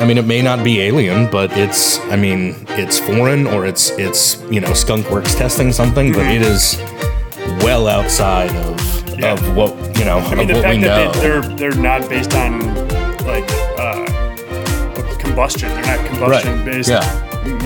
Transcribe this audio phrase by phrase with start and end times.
[0.00, 3.90] I mean, it may not be alien, but it's, I mean, it's foreign or it's,
[3.98, 6.76] it's, you know, Skunk Works testing something, but it is
[7.64, 9.32] well outside of, Yeah.
[9.32, 10.88] of what, you know, I mean, the what we fact know.
[10.88, 11.42] that they, they're
[11.72, 12.60] they're not based on
[13.26, 13.44] like
[13.76, 14.06] uh,
[15.18, 15.68] combustion.
[15.70, 17.02] They're not combustion based Yeah.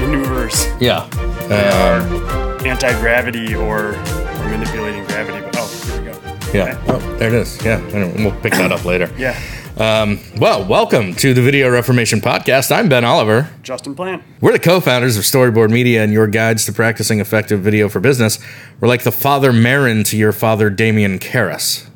[0.00, 0.66] maneuvers.
[0.80, 1.06] yeah.
[1.48, 5.40] They Um, are anti gravity or, or manipulating gravity.
[5.44, 6.18] But oh, here we go.
[6.54, 6.78] yeah.
[6.88, 7.62] Oh, there it is.
[7.62, 7.78] Yeah.
[7.92, 9.10] Anyway, we'll pick that up later.
[9.18, 9.38] Yeah.
[9.78, 12.70] Um, well, welcome to the Video Reformation Podcast.
[12.70, 13.48] I'm Ben Oliver.
[13.62, 14.22] Justin Plant.
[14.40, 18.38] We're the co-founders of Storyboard Media and your guides to practicing effective video for business.
[18.80, 21.88] We're like the father Merrin to your father Damien Karras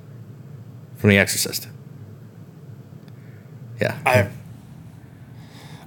[0.96, 1.68] from The Exorcist.
[3.80, 3.98] Yeah.
[4.06, 4.30] I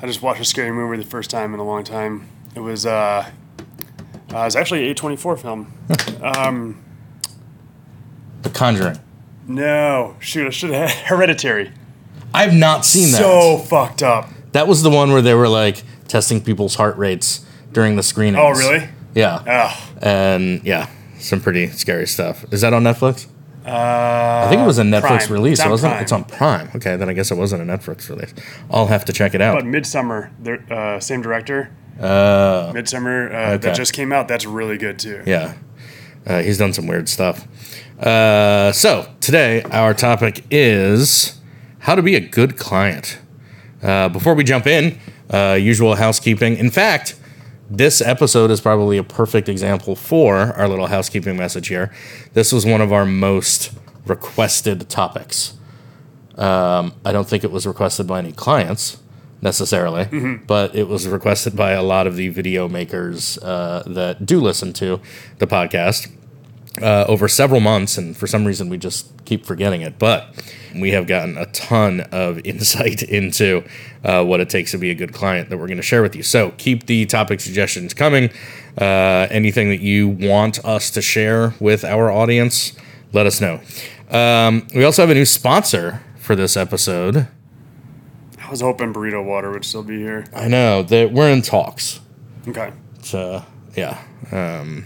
[0.02, 2.30] I just watched a scary movie the first time in a long time.
[2.56, 3.30] It was uh, uh
[4.30, 5.74] it was actually a A24 film.
[6.22, 6.84] um,
[8.44, 9.00] The Conjuring.
[9.48, 11.72] no, shoot, I should have Hereditary.
[12.34, 13.18] I've not seen that.
[13.20, 14.30] So fucked up.
[14.52, 18.40] that was the one where they were like testing people's heart rates during the screening.
[18.40, 18.88] Oh, really?
[19.16, 19.44] Yeah.
[19.48, 22.46] Oh, And yeah, some pretty scary stuff.
[22.54, 23.28] Is that on Netflix?
[23.66, 25.34] uh, I think it was a Netflix Prime.
[25.34, 26.04] release, It's on wasn't Prime.
[26.04, 26.70] It's on Prime.
[26.76, 28.34] Okay, then I guess it wasn't a Netflix release.
[28.72, 29.56] I'll have to check it out.
[29.56, 31.72] But Midsommar, the uh, same director.
[32.00, 33.58] Uh, Midsommar uh, Okay.
[33.68, 34.28] that just came out.
[34.28, 35.22] That's really good too.
[35.26, 35.56] Yeah.
[36.26, 37.48] Uh, he's done some weird stuff.
[38.00, 41.39] Uh, so, today, our topic is
[41.80, 43.20] how to be a good client.
[43.82, 45.00] Uh, before we jump in,
[45.30, 46.58] uh, usual housekeeping.
[46.58, 47.16] In fact,
[47.70, 51.94] this episode is probably a perfect example for our little housekeeping message here.
[52.34, 53.72] This was one of our most
[54.06, 55.54] requested topics.
[56.36, 58.98] Um, I don't think it was requested by any clients
[59.42, 64.42] necessarily, but it was requested by a lot of the video makers uh, that do
[64.42, 65.00] listen to
[65.38, 66.12] the podcast
[66.82, 70.00] uh, over several months, and for some reason we just keep forgetting it.
[70.00, 70.34] But
[70.76, 73.64] we have gotten a ton of insight into
[74.04, 76.16] uh, what it takes to be a good client that we're going to share with
[76.16, 76.24] you.
[76.24, 78.30] So keep the topic suggestions coming.
[78.78, 82.74] Uh, anything that you want us to share with our audience,
[83.14, 83.60] let us know.
[84.10, 87.28] Um, we also have a new sponsor for this episode.
[88.42, 90.26] I was hoping Burrito Water would still be here.
[90.34, 92.00] I know that we're in talks.
[92.48, 92.72] Okay,
[93.04, 93.44] So
[93.76, 94.02] yeah.
[94.32, 94.86] Um,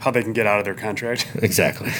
[0.00, 1.26] how they can get out of their contract?
[1.42, 1.92] Exactly.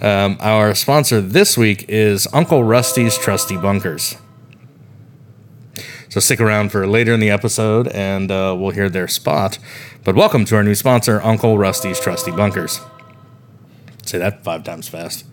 [0.00, 4.16] Um, our sponsor this week is Uncle Rusty's Trusty Bunkers.
[6.08, 9.58] So stick around for later in the episode and uh, we'll hear their spot.
[10.04, 12.80] But welcome to our new sponsor, Uncle Rusty's Trusty Bunkers.
[14.04, 15.24] Say that five times fast.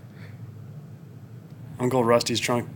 [1.79, 2.69] Uncle Rusty's trunk,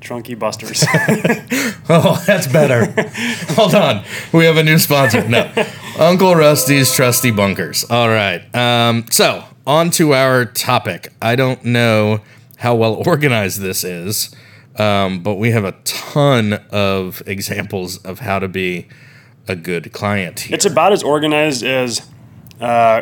[0.00, 0.84] Trunky Busters.
[1.90, 2.84] Oh, that's better.
[3.54, 4.04] Hold on.
[4.34, 5.26] We have a new sponsor.
[5.26, 5.50] No.
[5.98, 7.82] Uncle Rusty's Trusty Bunkers.
[7.88, 8.42] All right.
[8.54, 11.10] Um, so, on to our topic.
[11.22, 12.20] I don't know
[12.58, 14.36] how well organized this is,
[14.76, 18.86] um, but we have a ton of examples of how to be
[19.48, 20.54] a good client here.
[20.54, 22.06] it's about as organized as
[22.60, 23.00] uh,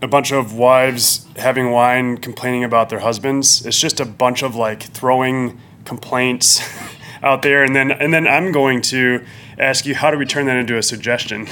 [0.00, 3.66] a bunch of wives having wine complaining about their husbands.
[3.66, 6.60] It's just a bunch of like throwing complaints
[7.22, 9.24] out there, and then and then I'm going to
[9.58, 11.48] ask you how do we turn that into a suggestion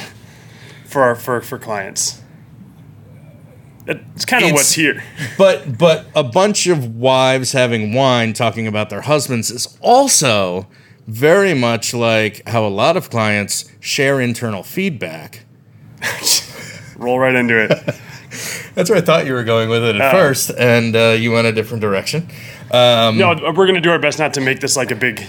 [0.84, 2.20] for our for for clients.
[3.88, 5.02] It's kind of It's- what's here.
[5.38, 10.66] but but a bunch of wives having wine talking about their husbands is also
[11.06, 15.44] very much like how a lot of clients share internal feedback.
[16.96, 17.94] Roll right into it.
[18.74, 20.18] That's where I thought you were going with it at Oh.
[20.18, 22.28] first, and uh, you went a different direction.
[22.72, 25.22] No, we're gonna do our best not to make this like a big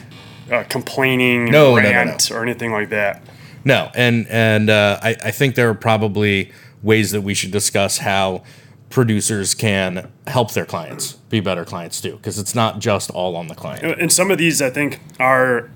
[0.51, 3.21] uh, complaining No, no, no, rant or anything like that.
[3.63, 6.51] No, and and uh, I, I think there are probably
[6.83, 8.43] ways that we should discuss how
[8.89, 13.47] producers can help their clients be better clients too, because it's not just all on
[13.47, 13.99] the client.
[13.99, 15.69] And some of these, I think, are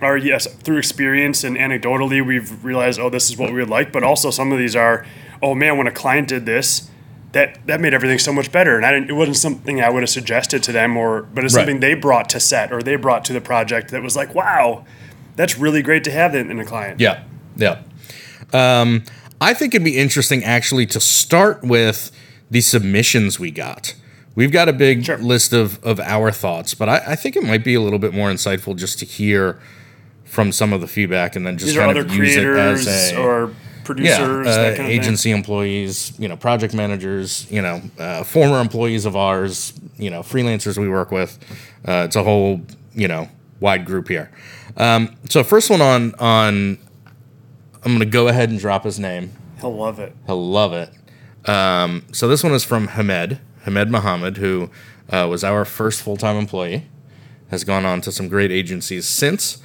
[0.00, 3.92] are yes through experience and anecdotally we've realized oh this is what we would like,
[3.92, 5.04] but also some of these are
[5.42, 6.88] oh man when a client did this.
[7.32, 10.02] That, that made everything so much better, and I didn't, it wasn't something I would
[10.02, 11.60] have suggested to them, or but it's Right.
[11.60, 14.84] something they brought to set or they brought to the project that was like, wow,
[15.36, 16.98] that's really great to have in, in a client.
[16.98, 17.22] Yeah,
[17.54, 17.82] yeah.
[18.52, 19.04] Um,
[19.40, 22.10] I think it'd be interesting actually to start with
[22.50, 23.94] the submissions we got.
[24.34, 25.16] We've got a big Sure.
[25.18, 28.12] list of, of our thoughts, but I, I think it might be a little bit
[28.12, 29.60] more insightful just to hear
[30.24, 33.16] from some of the feedback and then just These kind of use it as a
[33.20, 33.54] or
[33.94, 38.22] producers, yeah, uh, that kind of agency employees, you know, project managers, you know, uh,
[38.22, 41.38] former employees of ours, you know, freelancers we work with.
[41.86, 42.60] Uh, it's a whole,
[42.94, 43.28] you know,
[43.58, 44.30] wide group here.
[44.76, 46.78] Um, so first one on on,
[47.84, 49.32] I'm gonna go ahead and drop his name.
[49.60, 50.14] He'll love it.
[50.26, 50.90] He'll love it.
[51.48, 54.70] Um, so this one is from Hamed, Hamed Mohammed, who
[55.10, 56.86] uh, was our first full time employee,
[57.50, 59.58] has gone on to some great agencies since.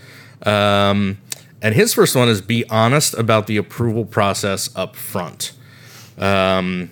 [0.45, 1.19] Um,
[1.65, 5.53] and his first one is be honest about the approval process up front.
[6.15, 6.91] Um,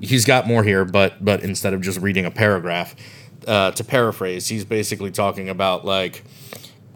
[0.00, 2.96] he's got more here, but but instead of just reading a paragraph,
[3.46, 6.24] uh, to paraphrase, he's basically talking about like,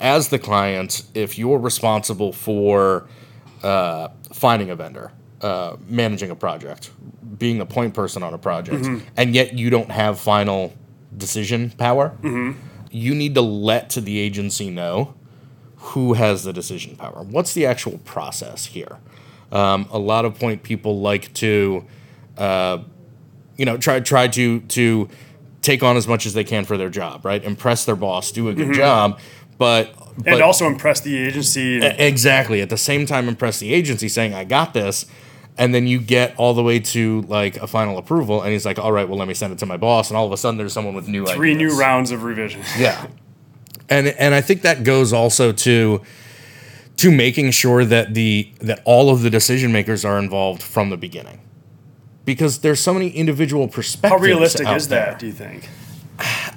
[0.00, 3.06] as the client, if you're responsible for
[3.62, 6.90] uh, finding a vendor, uh, managing a project,
[7.38, 8.86] being a point person on a project,
[9.16, 10.72] and yet you don't have final
[11.16, 12.12] decision power,
[12.90, 15.14] you need to let to the agency know
[15.84, 17.22] who has the decision power.
[17.22, 18.98] What's the actual process here?
[19.52, 21.84] Um, a lot of point people like to,
[22.38, 22.78] uh,
[23.56, 25.08] you know, try try to to
[25.60, 27.44] take on as much as they can for their job, right?
[27.44, 29.20] Impress their boss, do a good job,
[29.58, 31.76] but but and also impress the agency.
[31.84, 35.04] exactly at the same time impress the agency saying I got this,
[35.58, 38.78] and then you get all the way to like a final approval, and he's like,
[38.78, 40.56] all right, well let me send it to my boss, and all of a sudden
[40.56, 41.74] there's someone with new three ideas.
[41.74, 42.62] new rounds of revision.
[42.78, 43.06] Yeah.
[43.88, 46.00] And and I think that goes also to
[46.96, 50.96] to making sure that the that all of the decision makers are involved from the
[50.96, 51.40] beginning.
[52.24, 54.10] Because there's so many individual perspectives.
[54.10, 55.06] How realistic is there.
[55.06, 55.18] that?
[55.18, 55.68] Do you think?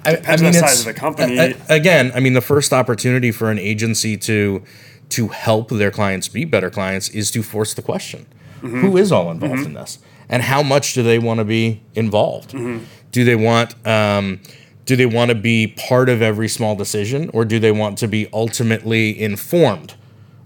[0.06, 1.38] I, Depends on the size of the company.
[1.38, 4.63] a- a- again, I mean, the first opportunity for an agency to
[5.09, 8.25] to help their clients be better clients is to force the question:
[8.62, 8.81] Mm-hmm.
[8.81, 12.51] Who is all involved in this, and how much do they want to be involved?
[12.51, 12.83] Mm-hmm.
[13.12, 14.39] Do they want um,
[14.88, 18.07] do they want to be part of every small decision, or do they want to
[18.07, 19.94] be ultimately informed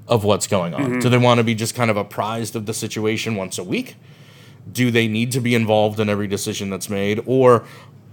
[0.07, 0.81] of what's going on?
[0.81, 0.99] Mm-hmm.
[0.99, 3.95] Do they want to be just kind of apprised of the situation once a week?
[4.71, 7.63] do they need to be involved in every decision that's made or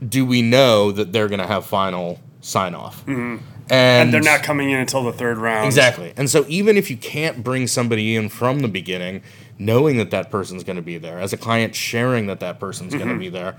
[0.06, 4.42] do we know that they're going to have final sign off and, And they're not
[4.42, 5.66] coming in until the third round.
[5.66, 9.22] exactly and so even if you can't bring somebody in from the beginning
[9.58, 12.94] knowing that that person's going to be there as a client sharing that that person's
[12.94, 13.56] going to be there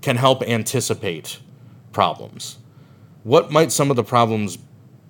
[0.00, 1.40] can help anticipate
[1.92, 2.58] problems.
[3.24, 4.58] What might some of the problems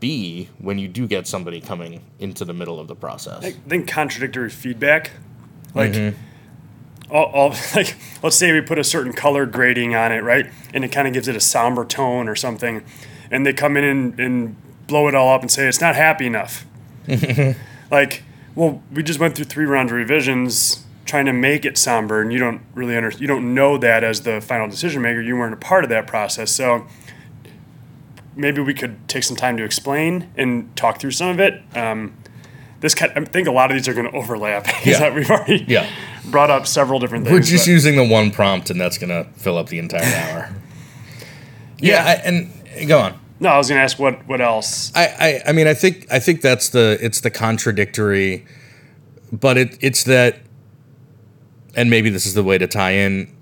[0.01, 3.45] be when you do get somebody coming into the middle of the process?
[3.45, 5.13] I think contradictory feedback,
[5.75, 7.15] like, Mm-hmm.
[7.15, 10.85] all, all, like, let's say we put a certain color grading on it, right, and
[10.85, 12.83] it kind of gives it a somber tone or something,
[13.31, 16.27] and they come in and, and blow it all up and say it's not happy
[16.27, 16.67] enough.
[17.91, 18.23] like,
[18.55, 22.33] well, we just went through three rounds of revisions trying to make it somber, and
[22.33, 25.21] you don't really under, you don't know that as the final decision maker.
[25.21, 26.87] You weren't a part of that process, so
[28.37, 31.61] maybe we could take some time to explain and talk through some of it.
[31.75, 32.17] Um,
[32.81, 34.67] this kind, I think a lot of these are going to overlap.
[34.81, 34.99] Is Yeah.
[35.01, 35.91] that we've already Yeah.
[36.27, 37.35] brought up several different things.
[37.35, 40.49] We're just but- using the one prompt, and that's gonna fill up the entire hour.
[41.79, 42.05] yeah, Yeah.
[42.05, 43.19] I, and go on.
[43.41, 44.93] no, I was going to ask what what else.
[44.95, 48.47] I, I, I mean, I think I think that's the it's the contradictory,
[49.33, 50.39] but it it's that,
[51.75, 53.35] and maybe this is the way to tie in.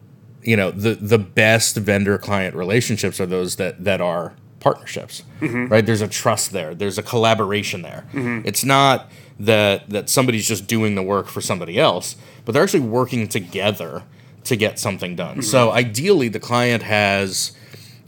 [0.43, 5.67] You know, the the best vendor client relationships are those that that are partnerships, mm-hmm.
[5.67, 5.85] right?
[5.85, 6.75] There's a trust there.
[6.75, 8.07] There's a collaboration there.
[8.13, 8.47] Mm-hmm.
[8.47, 12.81] It's not that that somebody's just doing the work for somebody else, but they're actually
[12.81, 14.05] working together
[14.45, 15.39] to get something done.
[15.39, 15.43] Mm-hmm.
[15.43, 17.53] So ideally, the client has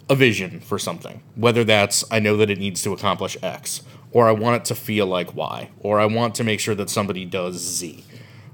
[0.09, 3.83] a vision for something, whether that's I know that it needs to accomplish X,
[4.13, 6.91] or I want it to feel like Y, or I want to make sure that
[6.91, 8.05] somebody does Z,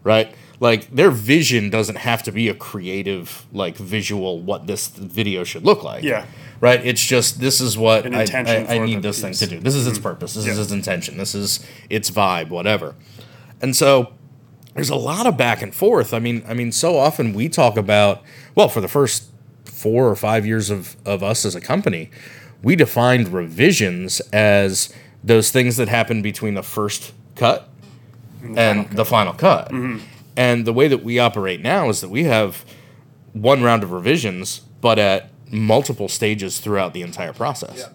[0.03, 0.35] right?
[0.59, 5.65] Like their vision doesn't have to be a creative, like visual, what this video should
[5.65, 6.03] look like.
[6.03, 6.27] Yeah.
[6.61, 6.85] Right.
[6.85, 9.61] It's just this is what I, I, I need this thing to do.
[9.61, 10.35] This is its purpose.
[10.35, 11.19] This is its intention.
[11.19, 12.49] This is its vibe.
[12.49, 12.95] Whatever.
[13.61, 14.15] And so
[14.75, 16.15] there's a lot of back and forth.
[16.15, 18.23] I mean, I mean, so often we talk about
[18.55, 19.31] well, for the first
[19.65, 22.11] four or five years of, of us as a company,
[22.63, 27.69] we defined revisions as those things that happen between the first cut
[28.57, 29.71] and the final cut.
[30.37, 32.65] And the way that we operate now is that we have
[33.33, 37.89] one round of revisions, but at multiple stages throughout the entire process.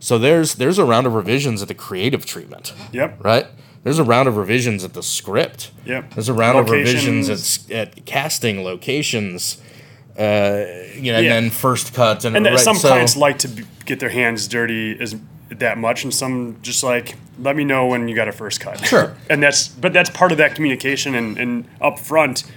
[0.00, 3.24] So there's there's a round of revisions at the creative treatment Yep.
[3.24, 3.46] right?
[3.82, 5.70] There's a round of revisions at the script.
[5.86, 6.14] Yep.
[6.14, 9.60] There's a round of revisions at, at casting locations.
[10.18, 10.64] Uh,
[10.94, 11.34] you know, Yeah.
[11.36, 14.08] and then first cuts and, And right, some so- clients like to b- get their
[14.10, 15.14] hands dirty as
[15.50, 18.84] that much, and some just like let me know when you got a first cut.
[18.84, 19.16] Sure.
[19.30, 22.48] and that's but that's part of that communication and and upfront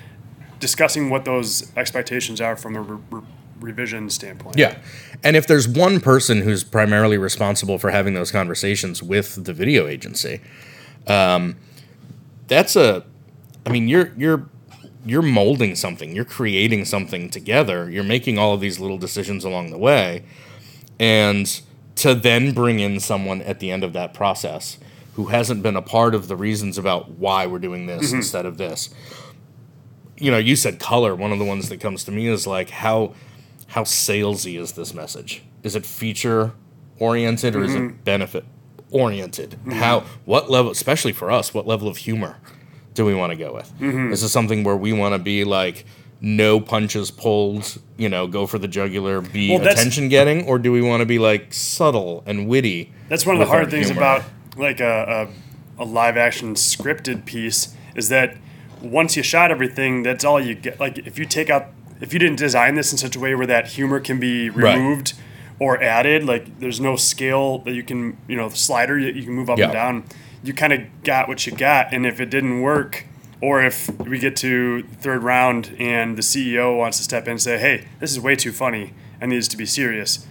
[0.60, 3.22] discussing what those expectations are from a re- re-
[3.60, 4.58] revision standpoint.
[4.58, 4.78] Yeah.
[5.24, 9.88] And if there's one person who's primarily responsible for having those conversations with the video
[9.88, 10.42] agency,
[11.08, 11.58] um,
[12.48, 13.04] that's a
[13.66, 14.50] I mean, you're you're
[15.06, 19.72] you're molding something, you're creating something together, you're making all of these little decisions along
[19.72, 20.24] the way.
[21.00, 21.62] And
[21.96, 24.78] to then bring in someone at the end of that process
[25.16, 28.18] who hasn't been a part of the reasons about why we're doing this mm-hmm.
[28.18, 28.90] instead of this.
[30.18, 31.16] You know, you said color.
[31.16, 33.14] One of the ones that comes to me is like how
[33.68, 35.44] how salesy is this message?
[35.64, 36.54] Is it feature
[37.00, 38.04] oriented or is it mm-hmm.
[38.04, 38.46] benefit
[38.92, 39.52] oriented.
[39.52, 39.72] Mm-hmm.
[39.72, 42.38] How what level, especially for us, what level of humor
[42.94, 43.74] do we want to go with?
[43.80, 45.86] This is something where we want to be like
[46.24, 50.72] no punches pulled, you know, go for the jugular, be Well, attention getting, or do
[50.72, 52.94] we want to be like subtle and witty?
[53.10, 54.02] That's one of the hard things humor?
[54.02, 54.24] about
[54.56, 55.28] like a,
[55.80, 58.38] a, a live action scripted piece is that
[58.82, 60.80] once you shot everything, that's all you get.
[60.80, 61.68] Like if you take out,
[62.00, 64.76] if you didn't design this in such a way where that humor can be Right.
[64.76, 65.14] removed
[65.60, 69.24] or added, like there's no scale that you can, you know, the slider that you
[69.24, 69.66] can move up Yeah.
[69.66, 70.04] and down.
[70.44, 73.06] You kind of got what you got, and if it didn't work.
[73.42, 77.42] Or if we get to third round and the CEO wants to step in and
[77.42, 80.26] say, "Hey, this is way too funny and needs to be serious,"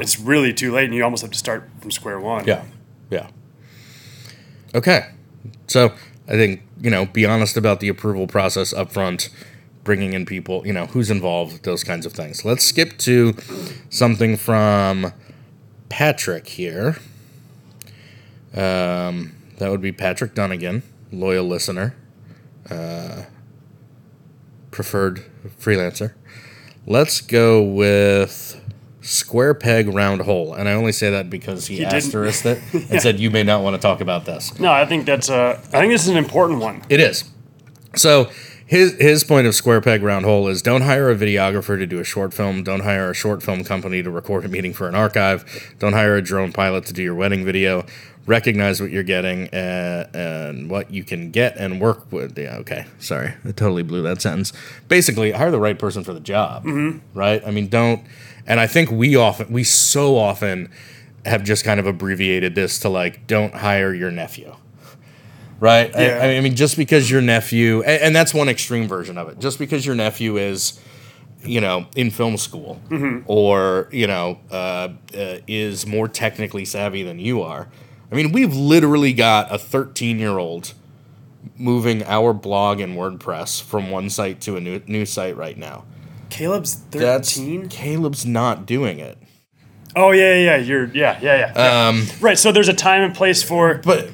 [0.00, 2.44] it's really too late, and you almost have to start from square one.
[2.46, 2.64] Yeah.
[3.10, 3.28] Yeah.
[4.74, 5.06] Okay.
[5.66, 5.92] So
[6.26, 9.28] I think, you know, be honest about the approval process up front,
[9.84, 12.44] bringing in people, you know, who's involved, those kinds of things.
[12.44, 13.34] Let's skip to
[13.90, 15.12] something from
[15.88, 16.96] Patrick here.
[18.54, 20.82] Um, that would be Patrick Dunnigan,
[21.14, 21.96] loyal listener,
[22.70, 23.22] uh,
[24.70, 25.24] preferred
[25.60, 26.14] freelancer.
[26.86, 28.60] Let's go with
[29.00, 33.00] square peg round hole, and I only say that because he, He asterisked it and
[33.00, 34.58] said you may not want to talk about this.
[34.58, 35.60] No, I think that's a.
[35.72, 36.82] I think this is an important one.
[36.88, 37.24] It is.
[37.96, 38.30] So
[38.74, 42.00] his his point of square peg round hole is don't hire a videographer to do
[42.00, 42.64] a short film.
[42.64, 45.74] Don't hire a short film company to record a meeting for an archive.
[45.78, 47.86] Don't hire a drone pilot to do your wedding video.
[48.26, 52.36] Recognize what you're getting uh, and what you can get and work with.
[52.36, 52.86] Yeah, okay.
[52.98, 54.52] Sorry, I totally blew that sentence.
[54.88, 56.64] Basically, hire the right person for the job.
[57.14, 57.46] Right?
[57.46, 58.04] I mean, don't.
[58.44, 60.68] And I think we often, we so often
[61.24, 64.56] have just kind of abbreviated this to like, don't hire your nephew
[65.60, 65.90] right?
[65.90, 66.18] Yeah.
[66.22, 69.38] I, I mean, just because your nephew, and, and that's one extreme version of it.
[69.38, 70.80] Just because your nephew is,
[71.42, 72.80] you know, in film school,
[73.26, 77.68] or you know, uh, uh, is more technically savvy than you are.
[78.10, 80.74] I mean, we've literally got a 13 year old
[81.56, 85.84] moving our blog in WordPress from one site to a new new site right now.
[86.30, 87.68] Caleb's That's thirteen.
[87.68, 89.18] Caleb's not doing it.
[89.96, 90.56] Oh yeah, yeah, yeah.
[90.56, 91.52] You're yeah, yeah, yeah.
[91.56, 91.88] yeah.
[91.88, 92.38] Um, right.
[92.38, 94.10] So there's a time and place for but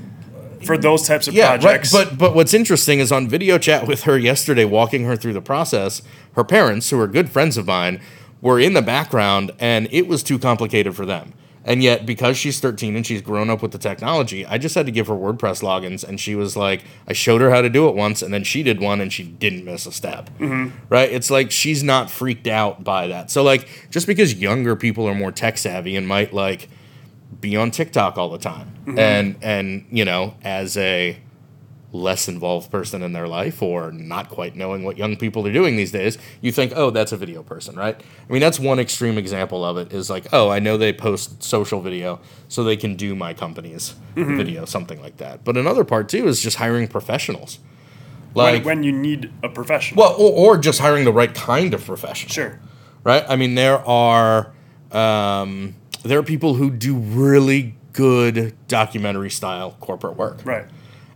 [0.64, 0.82] for mm-hmm.
[0.82, 1.92] those types of Yeah, projects.
[1.94, 2.08] right.
[2.08, 5.42] But but what's interesting is on video chat with her yesterday, walking her through the
[5.42, 6.02] process.
[6.34, 8.00] Her parents, who are good friends of mine,
[8.40, 11.34] were in the background, and it was too complicated for them.
[11.62, 14.86] And yet, because she's 13 and she's grown up with the technology, I just had
[14.86, 17.86] to give her WordPress logins, and she was like, I showed her how to do
[17.88, 20.30] it once, and then she did one, and she didn't miss a step.
[20.38, 20.74] Mm-hmm.
[20.88, 21.12] Right?
[21.12, 23.30] It's like she's not freaked out by that.
[23.30, 26.68] So like, just because younger people are more tech savvy and might like
[27.40, 28.68] be on TikTok all the time.
[28.98, 31.18] And and you know, as a
[31.92, 35.76] less involved person in their life or not quite knowing what young people are doing
[35.76, 37.96] these days, you think, "Oh, that's a video person," right?
[38.28, 41.42] I mean, that's one extreme example of it is like, "Oh, I know they post
[41.42, 46.08] social video so they can do my company's video, something like that." But another part
[46.08, 47.58] too is just hiring professionals.
[48.34, 50.00] when, Like when you need a professional.
[50.00, 52.60] well, or, or just hiring the right kind of professional sure.
[53.02, 53.24] right?
[53.28, 54.52] I mean, there are
[54.92, 60.40] um, there are people who do really good documentary style corporate work.
[60.44, 60.66] Right.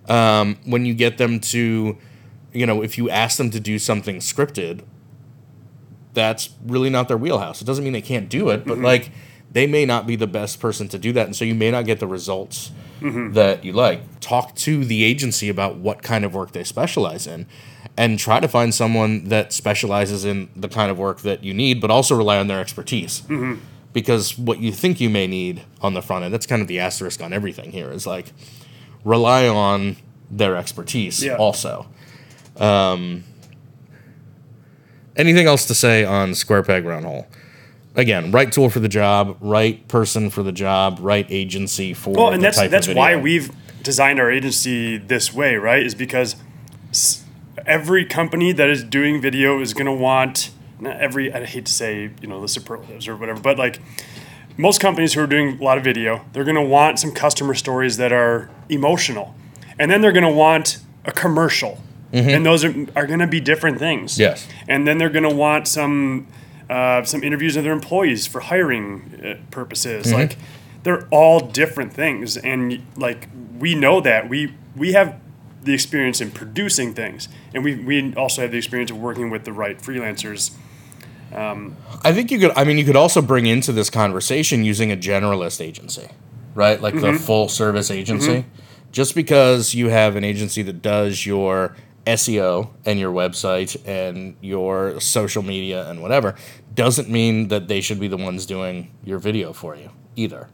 [0.09, 1.97] Um, when you get them to,
[2.53, 4.83] you know, if you ask them to do something scripted,
[6.13, 7.61] that's really not their wheelhouse.
[7.61, 8.85] It doesn't mean they can't do it, but mm-hmm.
[8.85, 9.11] like
[9.51, 11.87] they may not be the best person to do that, and so you may not
[11.87, 13.33] get the results mm-hmm.
[13.33, 14.21] that you like.
[14.21, 17.47] Talk to the agency about what kind of work they specialize in,
[17.97, 21.81] and try to find someone that specializes in the kind of work that you need,
[21.81, 23.23] but also rely on their expertise.
[23.23, 23.61] Mm-hmm.
[23.95, 26.79] Because what you think you may need on the front end, that's kind of the
[26.81, 28.33] asterisk on everything here, is like
[29.05, 29.97] rely on
[30.31, 31.37] their expertise Yeah.
[31.37, 31.87] also.
[32.59, 33.25] Um,
[35.17, 37.27] anything else to say on square peg round hole?
[37.97, 42.33] Again, right tool for the job, right person for the job, right agency for Well,
[42.33, 43.53] and that's that's why we've
[43.85, 45.85] designed our agency this way, right?
[45.85, 46.35] Is because
[47.65, 50.51] every company that is doing video is going to want
[50.85, 51.33] every.
[51.33, 53.81] I hate to say you know the superlatives or whatever, but like
[54.57, 57.55] most companies who are doing a lot of video, they're going to want some customer
[57.55, 59.35] stories that are emotional,
[59.79, 61.81] and then they're going to want a commercial,
[62.13, 64.19] and those are, are going to be different things.
[64.19, 64.47] Yes.
[64.69, 66.27] and then they're going to want some
[66.71, 70.07] uh, some interviews of their employees for hiring uh, purposes.
[70.07, 70.17] Mm-hmm.
[70.17, 70.39] Like
[70.83, 73.29] they're all different things, and like
[73.59, 75.21] we know that we we have
[75.65, 79.45] the experience in producing things, and we we also have the experience of working with
[79.45, 80.53] the right freelancers.
[81.33, 82.53] Um, I think you could.
[82.57, 86.09] I mean, you could also bring into this conversation using a generalist agency,
[86.55, 86.81] right?
[86.81, 87.17] Like the mm-hmm.
[87.17, 88.29] full service agency.
[88.29, 88.61] Mm-hmm.
[88.93, 91.75] Just because you have an agency that does your
[92.07, 96.37] SEO and your website and your social media and whatever,
[96.75, 100.49] doesn't mean that they should be the ones doing your video for you either,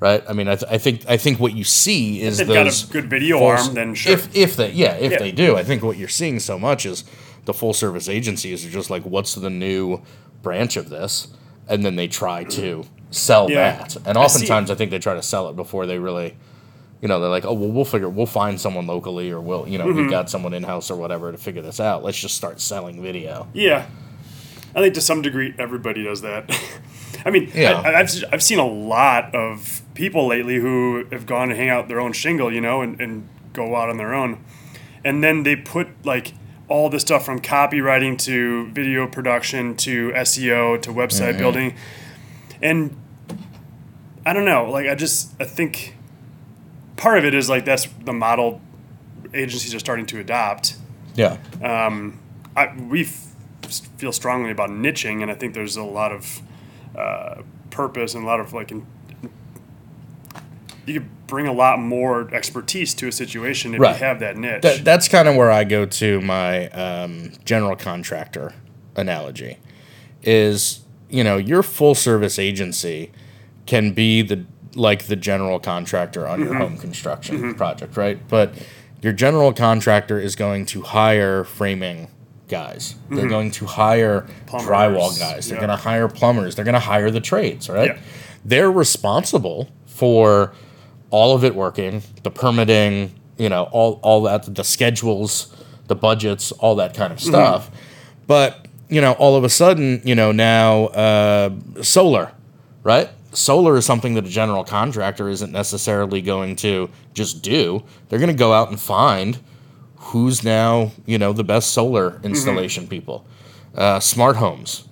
[0.00, 0.22] right?
[0.28, 2.90] I mean, I, th- I think I think what you see is they've those got
[2.90, 4.12] a good video arm, then sure.
[4.12, 5.18] If if they yeah if Yeah.
[5.18, 7.04] they do, I think what you're seeing so much is
[7.44, 10.02] the full service agencies are just like, what's the new
[10.42, 11.28] branch of this,
[11.68, 13.76] and then they try to sell Yeah.
[13.78, 16.36] that, and I oftentimes I, think they try to sell it before they really.
[17.02, 19.76] You know, they're like, oh, well, we'll figure, we'll find someone locally, or we'll, you
[19.76, 19.98] know, Mm-hmm.
[19.98, 22.02] we've got someone in house or whatever to figure this out.
[22.02, 23.46] Let's just start selling video.
[23.52, 23.84] Yeah,
[24.74, 26.50] I think to some degree everybody does that.
[27.26, 27.82] I mean, Yeah.
[27.84, 31.88] I, I've I've seen a lot of people lately who have gone and hang out
[31.88, 34.44] their own shingle, you know, and, and go out on their own,
[35.04, 36.34] and then they put like
[36.68, 41.38] all the stuff from copywriting to video production to SEO to website Mm-hmm.
[41.38, 41.74] building,
[42.62, 42.96] and
[44.24, 45.96] I don't know, like I just I think
[46.96, 48.60] part of it is like that's the model
[49.34, 50.76] agencies are starting to adopt.
[51.14, 51.38] Yeah.
[52.56, 53.32] I, we f-
[53.98, 56.40] feel strongly about niching, and I think there's a lot of
[56.96, 58.70] uh, purpose and a lot of like.
[58.70, 58.86] In,
[60.86, 63.98] you could bring a lot more expertise to a situation if Right.
[63.98, 64.62] you have that niche.
[64.62, 68.54] That, that's kind of where I go to my um, general contractor
[68.94, 69.58] analogy.
[70.22, 73.12] Is you know your full service agency
[73.66, 76.60] can be the like the general contractor on your mm-hmm.
[76.60, 77.52] home construction mm-hmm.
[77.52, 78.18] project, right?
[78.28, 78.54] But
[79.02, 82.08] your general contractor is going to hire framing
[82.48, 82.94] guys.
[83.08, 83.28] They're mm-hmm.
[83.28, 85.48] going to hire Plumbers, drywall guys.
[85.48, 85.66] They're yeah.
[85.66, 86.54] going to hire plumbers.
[86.54, 87.96] They're going to hire the trades, right?
[87.96, 88.00] Yeah.
[88.44, 90.52] They're responsible for
[91.16, 95.54] all of it working, the permitting, you know, all all that, the schedules,
[95.86, 97.70] the budgets, all that kind of stuff.
[98.26, 101.50] But you know, all of a sudden, you know, now uh,
[101.82, 102.32] solar,
[102.82, 103.08] right?
[103.32, 107.82] Solar is something that a general contractor isn't necessarily going to just do.
[108.08, 109.38] They're going to go out and find
[109.96, 113.26] who's now, you know, the best solar installation people.
[113.74, 114.86] Uh, smart homes,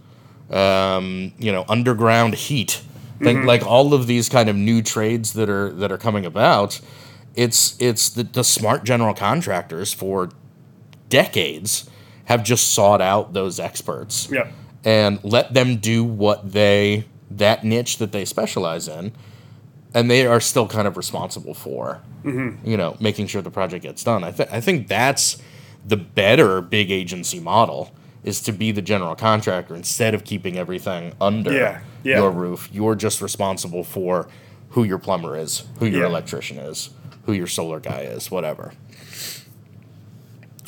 [0.51, 2.83] um, you know, underground heat,
[3.25, 3.49] Think mm-hmm.
[3.49, 6.81] like all of these kind of new trades that are that are coming about.
[7.35, 10.31] It's it's the, the smart general contractors for
[11.09, 11.89] decades
[12.27, 14.51] have just sought out those experts yeah.
[14.85, 19.13] and let them do what they that niche that they specialize in
[19.95, 22.67] and they are still kind of responsible for mm-hmm.
[22.69, 25.41] you know making sure the project gets done I, th- I think that's
[25.87, 27.95] the better big agency model
[28.25, 32.19] is to be the general contractor instead of keeping everything under Yeah, yeah.
[32.19, 34.27] your roof you're just responsible for
[34.71, 36.07] who your plumber is who your Yeah.
[36.09, 36.91] electrician is
[37.27, 38.73] who your solar guy is whatever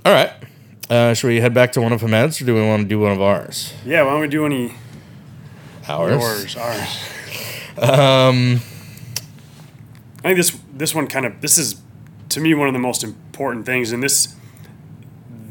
[0.04, 0.32] all right
[0.88, 3.00] uh, should we head back to one of Hamed's or do we want to do
[3.00, 4.72] one of ours Yeah, why don't we do any
[5.88, 6.56] ours yours?
[6.56, 6.98] Ours.
[7.78, 8.60] Um,
[10.24, 11.80] I think this this one kind of this is
[12.30, 14.34] to me one of the most important things, and this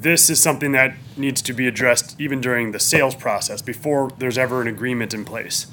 [0.05, 4.37] this is something that needs to be addressed even during the sales process before there's
[4.37, 5.65] ever an agreement in place.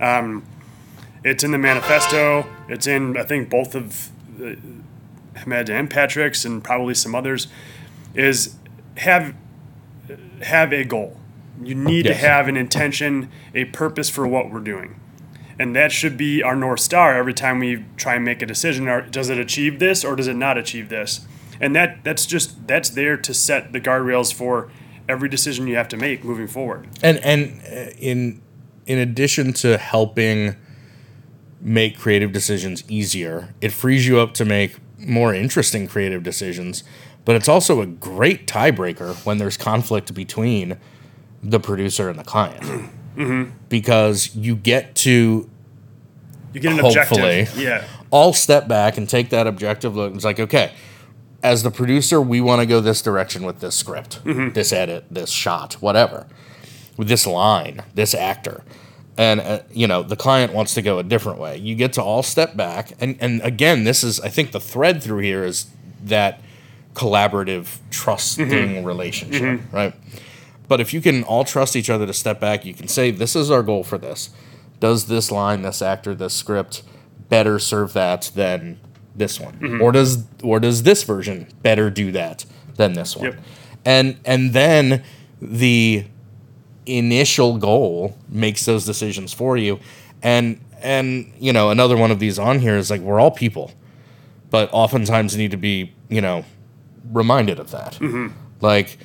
[0.00, 0.42] Um,
[1.22, 2.46] it's in the manifesto.
[2.66, 4.56] It's in I think both of the,
[5.36, 7.46] Hamed and Patrick's and probably some others.
[8.14, 8.54] Is
[8.96, 9.34] have
[10.40, 11.18] have a goal.
[11.62, 12.16] You need Yes.
[12.16, 14.98] to have an intention, a purpose for what we're doing.
[15.58, 18.86] And that should be our North Star every time we try and make a decision.
[19.10, 21.26] Does it achieve this or does it not achieve this?
[21.60, 24.70] And that that's just that's there to set the guardrails for
[25.08, 26.88] every decision you have to make moving forward.
[27.02, 28.40] and and uh, in
[28.86, 30.56] in addition to helping
[31.60, 36.84] make creative decisions easier it frees you up to make more interesting creative decisions
[37.24, 40.76] but it's also a great tiebreaker when there's conflict between
[41.42, 42.90] the producer and the client
[43.70, 45.48] because you get to
[46.52, 47.40] You get an Hopefully.
[47.40, 47.58] objective.
[47.62, 47.84] Yeah.
[48.10, 50.14] all step back and take that objective look.
[50.14, 50.72] It's like, okay,
[51.44, 54.54] as the producer, we want to go this direction with this script, mm-hmm.
[54.54, 56.26] this edit, this shot, whatever,
[56.96, 58.64] with this line, this actor.
[59.18, 61.58] And, uh, you know, the client wants to go a different way.
[61.58, 62.92] You get to all step back.
[62.98, 65.66] And, and again, this is, I think the thread through here is
[66.02, 66.40] that
[66.94, 68.84] collaborative, trusting mm-hmm.
[68.86, 69.76] relationship, mm-hmm.
[69.76, 69.94] right?
[70.66, 73.36] But if you can all trust each other to step back, you can say, this
[73.36, 74.30] is our goal for this.
[74.80, 76.82] Does this line, this actor, this script
[77.28, 78.80] better serve that than
[79.14, 79.54] this one?
[79.54, 79.82] Mm-hmm.
[79.82, 82.44] Or does or does this version better do that
[82.76, 83.26] than this one?
[83.26, 83.40] Yep.
[83.84, 85.02] And and then
[85.40, 86.04] the
[86.86, 89.80] initial goal makes those decisions for you.
[90.22, 93.72] And and you know, another one of these on here is like we're all people,
[94.50, 96.44] but oftentimes need to be, you know,
[97.12, 97.94] reminded of that.
[97.94, 98.28] Mm-hmm.
[98.60, 98.98] Like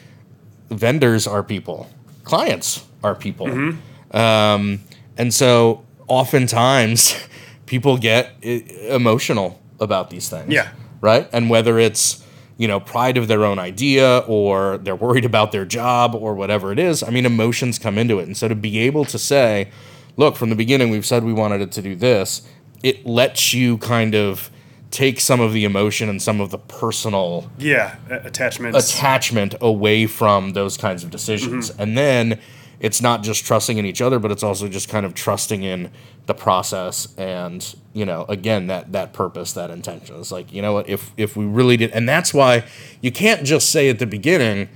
[0.69, 1.89] vendors are people,
[2.24, 3.48] clients are people.
[3.48, 4.17] Mm-hmm.
[4.17, 4.82] Um,
[5.17, 7.15] and so oftentimes
[7.65, 10.52] people get eh, emotional about these things.
[10.52, 10.70] Yeah.
[11.02, 11.30] Right.
[11.32, 12.26] And whether it's,
[12.58, 16.72] you know, pride of their own idea or they're worried about their job or whatever
[16.74, 18.24] it is, I mean, emotions come into it.
[18.28, 19.70] And so to be able to say,
[20.18, 22.42] look, from the beginning, we've said we wanted it to do this.
[22.84, 24.50] it lets you kind of
[24.92, 28.89] take some of the emotion and some of the personal Yeah, a- attachments.
[28.92, 31.70] attachment away from those kinds of decisions.
[31.70, 31.82] Mm-hmm.
[31.82, 32.39] And then
[32.80, 35.92] it's not just trusting in each other, but it's also just kind of trusting in
[36.28, 40.15] the process and, you know, again, that that purpose, that intention.
[40.18, 42.63] It's like, you know what, if if we really did and that's why
[43.02, 44.70] you can't just say at the beginning,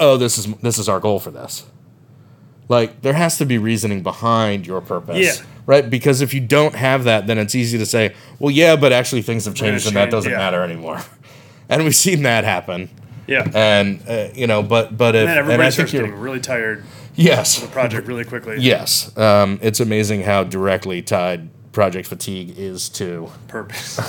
[0.00, 1.66] oh, this is this is our goal for this.
[2.68, 5.18] Like there has to be reasoning behind your purpose.
[5.18, 5.44] Yeah.
[5.66, 5.88] Right?
[5.88, 9.20] Because if you don't have that, then it's easy to say, well, yeah, but actually
[9.20, 10.38] things have changed and that doesn't yeah.
[10.38, 11.00] matter anymore.
[11.70, 12.88] And we've seen that happen
[13.28, 13.46] yeah.
[13.54, 16.84] and uh, you know, but but if and and everybody I starts getting really tired
[17.18, 18.56] yes, the project really quickly.
[18.60, 24.00] yes, um, it's amazing how directly tied project fatigue is to Purpose.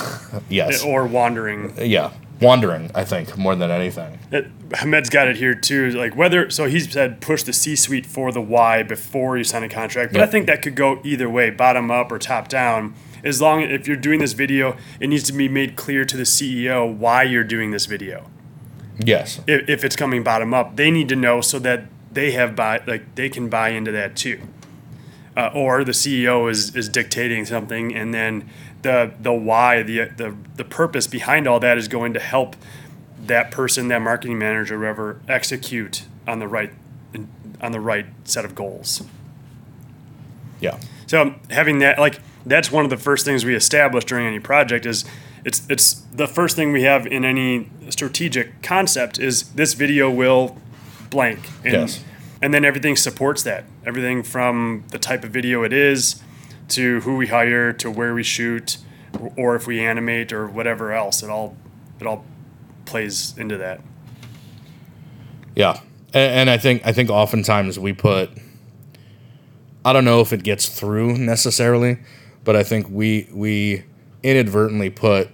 [0.48, 1.74] yes, or wandering.
[1.76, 2.90] yeah, wandering.
[2.94, 4.18] I think more than anything.
[4.32, 5.90] It, Hamed's got it here too.
[5.90, 9.62] Like whether so he's said push the C suite for the why before you sign
[9.62, 10.12] a contract.
[10.12, 12.94] But I think that could go either way, bottom up or top down.
[13.22, 16.22] As long if you're doing this video, it needs to be made clear to the
[16.22, 18.30] CEO why you're doing this video.
[18.98, 22.56] Yes, If, if it's coming bottom up, they need to know so that they have
[22.56, 24.40] buy like they can buy into that too.
[25.36, 28.48] Uh, or the CEO is is dictating something, and then
[28.82, 32.56] the the why the the the purpose behind all that is going to help
[33.26, 36.72] that person, that marketing manager, whoever, execute on the right
[37.60, 39.02] on the right set of goals.
[40.60, 44.40] yeah, So having that, like, that's one of the first things we establish during any
[44.40, 45.04] project is
[45.44, 50.56] it's it's the first thing we have in any strategic concept is this video will
[51.10, 51.40] blank.
[51.64, 52.04] And, Yes.
[52.42, 53.64] And then everything supports that.
[53.84, 56.22] Everything from the type of video it is
[56.68, 58.78] to who we hire to where we shoot
[59.36, 61.22] or if we animate or whatever else.
[61.22, 61.56] It all
[62.00, 62.24] it all
[62.86, 63.80] plays into that.
[65.54, 65.80] yeah,
[66.14, 68.30] and, and I think I think oftentimes we put.
[69.84, 71.98] I don't know if it gets through necessarily,
[72.44, 73.84] but I think we we
[74.22, 75.28] inadvertently put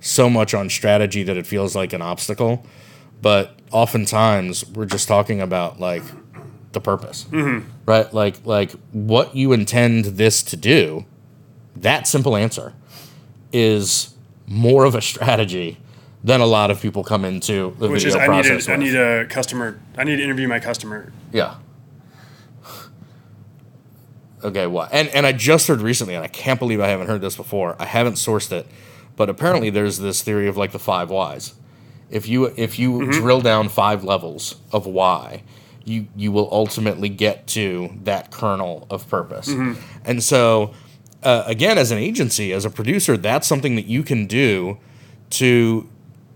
[0.00, 2.64] so much on strategy that it feels like an obstacle.
[3.22, 6.04] But oftentimes we're just talking about like
[6.72, 7.68] the purpose, mm-hmm.
[7.84, 8.12] right?
[8.14, 11.04] Like like what you intend this to do.
[11.76, 12.72] That simple answer
[13.52, 14.14] is
[14.46, 15.78] more of a strategy
[16.22, 18.68] than a lot of people come into the Which video is I need process.
[18.68, 21.12] a, I need a customer I need to interview my customer.
[21.32, 21.56] Yeah.
[24.44, 24.90] Okay, what?
[24.92, 27.74] And and I just heard recently, and I can't believe I haven't heard this before.
[27.80, 28.68] I haven't sourced it,
[29.16, 31.54] but apparently there's this theory of like the five whys.
[32.10, 33.10] If you if you mm-hmm.
[33.10, 35.42] drill down five levels of why,
[35.84, 39.48] you you will ultimately get to that kernel of purpose.
[39.48, 39.80] Mm-hmm.
[40.04, 40.74] And so,
[41.22, 44.78] uh, again, as an agency, as a producer, that's something that you can do
[45.30, 45.88] to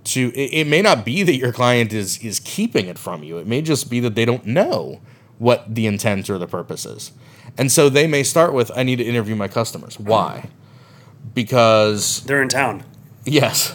[0.04, 3.38] to it, it may not be that your client is is keeping it from you.
[3.38, 5.00] It may just be that they don't know
[5.38, 7.12] what the intent or the purpose is.
[7.57, 9.98] And so they may start with i need to interview my customers.
[9.98, 10.44] Why?
[10.44, 11.28] Mm-hmm.
[11.35, 12.85] Because They're in town.
[13.24, 13.70] yes.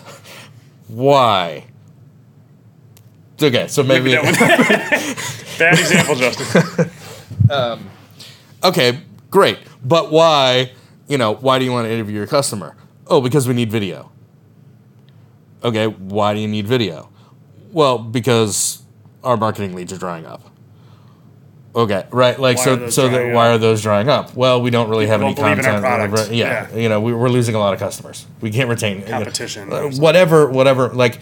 [0.88, 1.66] Why
[3.44, 4.28] okay so maybe, Maybe.
[5.60, 6.90] Bad example, Justin.
[7.50, 7.90] Um,
[8.64, 9.60] okay great.
[9.84, 10.72] But why
[11.08, 12.76] you know why do you want to interview your customer?
[13.08, 14.12] Oh because we need video.
[15.64, 17.10] Okay why do you need video?
[17.72, 18.82] Well because
[19.24, 20.50] our marketing leads are drying up.
[21.76, 24.36] Okay right like Why so so that why are those drying up?
[24.36, 26.32] Well we don't really have any People in our content.
[26.32, 26.78] yeah, Yeah.
[26.78, 28.26] you know we, we're losing a lot of customers.
[28.42, 29.70] We can't retain you know, Competition.
[29.72, 30.02] or something.
[30.02, 31.20] whatever whatever like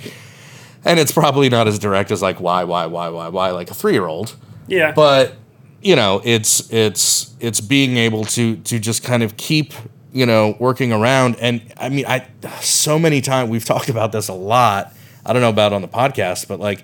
[0.86, 3.74] and it's probably not as direct as like why why why why why like a
[3.74, 4.36] three-year-old.
[4.68, 4.92] Yeah.
[4.94, 5.36] but
[5.82, 9.74] you know it's it's it's being able to to just kind of keep
[10.14, 11.36] you know working around.
[11.40, 12.28] And i mean i
[12.62, 14.94] so many times we've talked about this a lot.
[15.26, 16.84] I don't know about on the podcast but like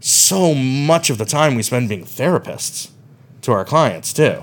[0.00, 2.90] so much of the time we spend being therapists
[3.42, 4.42] to our clients too.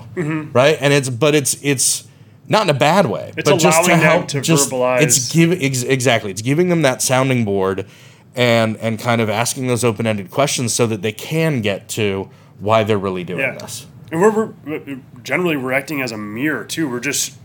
[0.52, 0.76] Right?
[0.80, 2.08] And it's but it's it's
[2.48, 3.38] not in a bad way Mm-hmm.
[3.38, 6.30] It's but just to allowing them help to just verbalize- it's give ex- exactly.
[6.30, 7.86] It's giving them that sounding board
[8.34, 12.82] and and kind of asking those open-ended questions so that they can get to why
[12.84, 13.54] they're really doing Yeah.
[13.58, 16.88] this And we're, we're generally we're acting as a mirror too.
[16.88, 17.36] We're just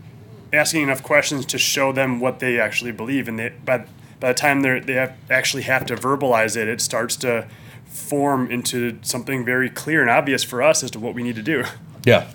[0.53, 3.85] asking enough questions to show them what they actually believe, and they by
[4.19, 7.47] by the time they they have, actually have to verbalize it, it starts to
[7.85, 11.41] form into something very clear and obvious for us as to what we need to
[11.41, 11.63] do.
[12.05, 12.27] yeah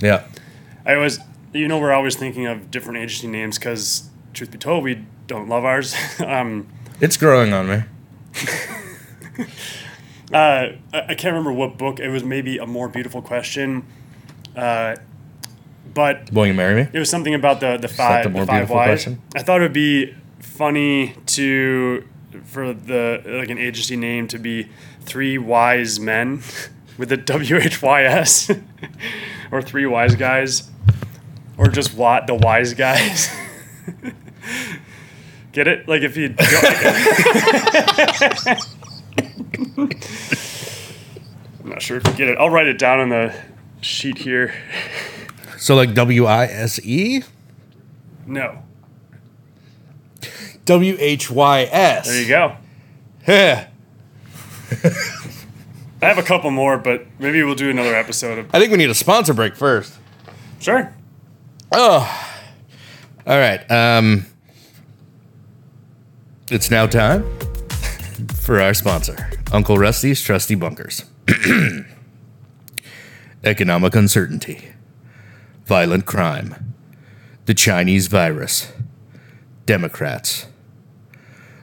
[0.00, 0.24] yeah
[0.86, 1.18] I always,
[1.54, 5.48] you know, we're always thinking of different agency names because, truth be told, we don't
[5.48, 5.94] love ours.
[6.26, 6.66] um,
[7.00, 7.84] it's growing on me
[10.32, 12.24] uh, I can't remember what book it was.
[12.24, 13.84] Maybe a more beautiful question.
[14.56, 14.96] Uh,
[15.92, 18.46] but will you marry me It was something about the the five the the, more
[18.46, 18.86] five beautiful whys.
[18.88, 19.22] question?
[19.34, 22.04] I thought it would be funny to
[22.44, 24.68] for the like an agency name to be
[25.02, 26.42] three wise men
[26.98, 28.50] with a W H Y S
[29.52, 30.70] or three wise guys
[31.56, 33.28] or just what the wise guys.
[35.54, 35.88] Get it?
[35.88, 36.34] Like if you.
[41.62, 42.36] I'm not sure if you get it.
[42.38, 43.32] I'll write it down on the
[43.80, 44.52] sheet here.
[45.56, 47.22] So like W I S E?
[48.26, 48.64] No.
[50.64, 52.08] W H Y S.
[52.08, 52.56] There you go.
[53.28, 53.68] Yeah.
[56.02, 58.52] I have a couple more, but maybe we'll do another episode of.
[58.52, 59.94] I think we need a sponsor break first.
[60.58, 60.92] Sure.
[61.70, 62.28] Oh.
[63.24, 63.70] All right.
[63.70, 64.26] Um
[66.54, 67.24] It's now time
[68.32, 71.04] for our sponsor, Uncle Rusty's Trusty Bunkers.
[73.44, 74.68] Economic uncertainty,
[75.64, 76.76] violent crime,
[77.46, 78.72] the Chinese virus,
[79.66, 80.46] Democrats.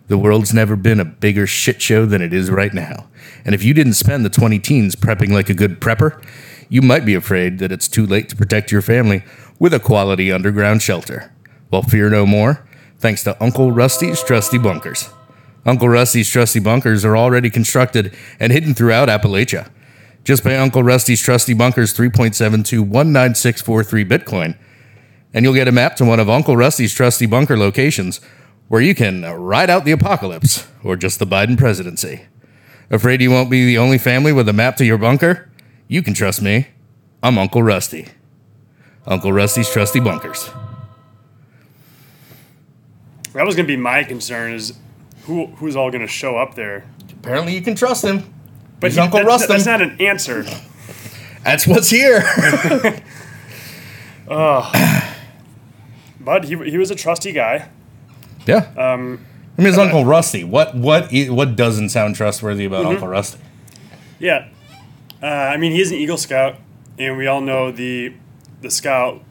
[0.10, 3.08] The world's never been a bigger shit show than it is right now.
[3.45, 6.21] And if you didn't spend the 20 teens prepping like a good prepper,
[6.67, 9.23] you might be afraid that it's too late to protect your family
[9.58, 11.34] with a quality underground shelter.
[11.71, 12.67] Well, fear no more,
[13.02, 15.10] thanks to Uncle Rusty's Trusty Bunkers.
[15.66, 19.70] Uncle Rusty's Trusty Bunkers are already constructed and hidden throughout Appalachia.
[20.24, 22.88] Just pay Uncle Rusty's Trusty Bunkers 3.72
[24.06, 24.56] Bitcoin,
[25.34, 28.22] and you'll get a map to one of Uncle Rusty's Trusty Bunker locations
[28.68, 32.28] where you can ride out the apocalypse or just the Biden presidency.
[32.90, 35.50] Afraid you won't be the only family with a map to your bunker?
[35.88, 36.68] You can trust me.
[37.24, 38.08] I'm Uncle Rusty.
[39.06, 40.52] Uncle Rusty's Trusty Bunkers.
[43.34, 44.74] That was gonna be my concern is
[45.24, 46.86] who who's all gonna show up there.
[47.20, 48.34] Apparently, you can trust him.
[48.80, 49.50] But He's he- Uncle that- Rustin.
[49.50, 50.44] That's not an answer.
[51.44, 52.24] That's what's here.
[56.20, 57.67] But he, he was a trusty guy.
[58.46, 58.72] yeah.
[58.78, 59.26] Um,
[59.58, 60.44] I mean, it's Uncle Rusty.
[60.44, 63.39] What what what doesn't sound trustworthy about Uncle Rusty?
[64.20, 64.48] Yeah.
[65.22, 66.56] Uh, I mean, he's an Eagle Scout,
[66.98, 68.13] and we all know the
[68.62, 69.22] the Scout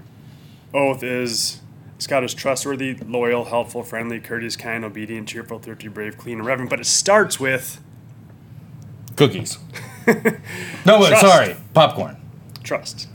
[0.74, 1.59] oath is
[2.00, 6.70] Scout is trustworthy, loyal, helpful, friendly, courteous, kind, obedient, cheerful, thrifty, brave, clean, and reverent.
[6.70, 7.80] But it starts with
[9.16, 9.58] Cookies.
[10.06, 10.14] no,
[10.98, 11.20] wait, Trust.
[11.20, 11.56] sorry.
[11.74, 12.16] Popcorn.
[12.64, 13.06] trust.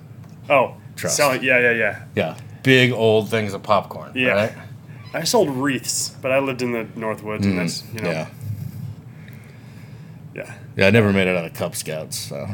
[0.49, 1.17] Oh, Trust.
[1.17, 2.03] Selling, yeah, yeah, yeah.
[2.15, 2.37] Yeah.
[2.63, 4.11] Big old things of popcorn.
[4.15, 4.29] Yeah.
[4.33, 4.53] Right?
[5.15, 8.27] I sold wreaths, but I lived in the Northwoods, and mm, that's you know, Yeah.
[10.35, 12.47] yeah, Yeah, I never made it out of Cub Scouts, so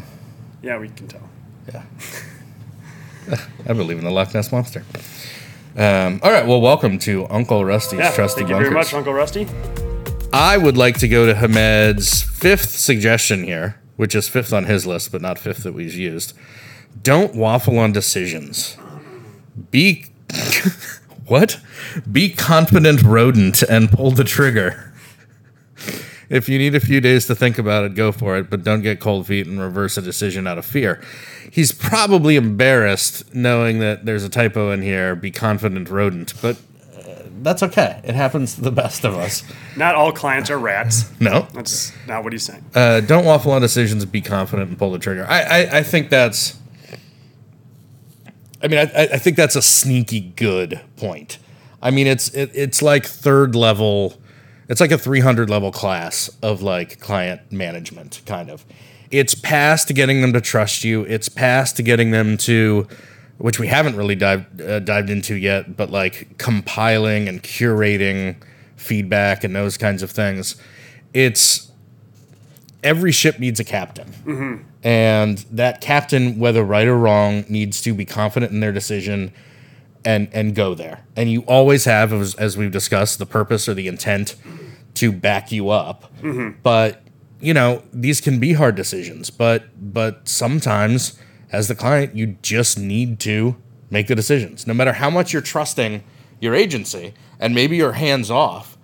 [0.62, 1.28] yeah, we can tell.
[1.74, 1.84] yeah.
[3.67, 4.84] I believe in the Loch Ness Monster.
[5.76, 8.68] Um, all right, well, welcome to Uncle Rusty's Yeah, Trusty thank you Bunkers.
[8.70, 9.48] very much, Uncle Rusty.
[10.34, 14.86] I would like to go to Hamed's fifth suggestion here, which is fifth on his
[14.86, 16.34] list, but not fifth that we've used.
[17.04, 18.76] Don't waffle on decisions.
[19.72, 20.06] Be
[21.26, 21.60] what?
[22.12, 24.90] Be confident rodent and pull the trigger.
[26.32, 28.82] If you need a few days to think about it, go for it, but don't
[28.82, 31.02] get cold feet and reverse a decision out of fear.
[31.52, 36.56] He's probably embarrassed knowing that there's a typo in here, be confident rodent, but
[36.98, 38.00] uh, that's okay.
[38.06, 39.44] It happens to the best of us.
[39.76, 41.12] Not all clients are rats.
[41.20, 42.63] No, That's not what he's saying.
[42.76, 44.06] uh, don't waffle on decisions.
[44.06, 45.26] Be confident and pull the trigger.
[45.28, 46.58] I, I, I think that's.
[48.63, 51.39] I mean, I, I think that's a sneaky good point.
[51.82, 54.21] I mean, it's it, it's like third level.
[54.72, 58.66] It's like a 300 level class of like client management, kind of.
[59.12, 61.02] It's past getting them to trust you.
[61.02, 62.88] It's past getting them to,
[63.38, 68.38] which we haven't really dived uh, dived into yet, but like compiling and curating
[68.78, 70.56] feedback and those kinds of things.
[71.14, 71.70] It's
[72.82, 74.14] every ship needs a captain.
[74.84, 79.34] And that captain, whether right or wrong, needs to be confident in their decision
[80.06, 81.04] and and go there.
[81.18, 84.38] And you always have, as, as we've discussed, the purpose or the intent
[84.95, 86.12] to back you up.
[86.63, 87.04] But
[87.39, 89.30] you know these can be hard decisions.
[89.30, 91.19] But but sometimes,
[91.51, 93.56] as the client, you just need to
[93.89, 96.04] make the decisions, no matter how much you're trusting
[96.39, 98.77] your agency, and maybe you're hands off.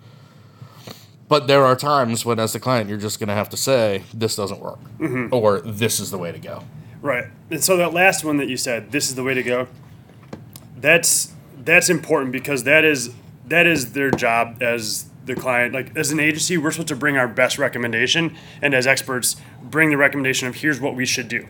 [1.28, 4.04] But there are times when, as the client, you're just going to have to say,
[4.14, 5.32] this doesn't work, mm-hmm.
[5.32, 6.62] or this is the way to go.
[7.02, 7.26] Right.
[7.50, 9.68] And so that last one that you said, this is the way to go.
[10.76, 13.14] That's that's important because that is
[13.46, 15.72] that is their job as the client.
[15.72, 19.90] Like as an agency, we're supposed to bring our best recommendation, and as experts, bring
[19.90, 21.46] the recommendation of here's what we should do.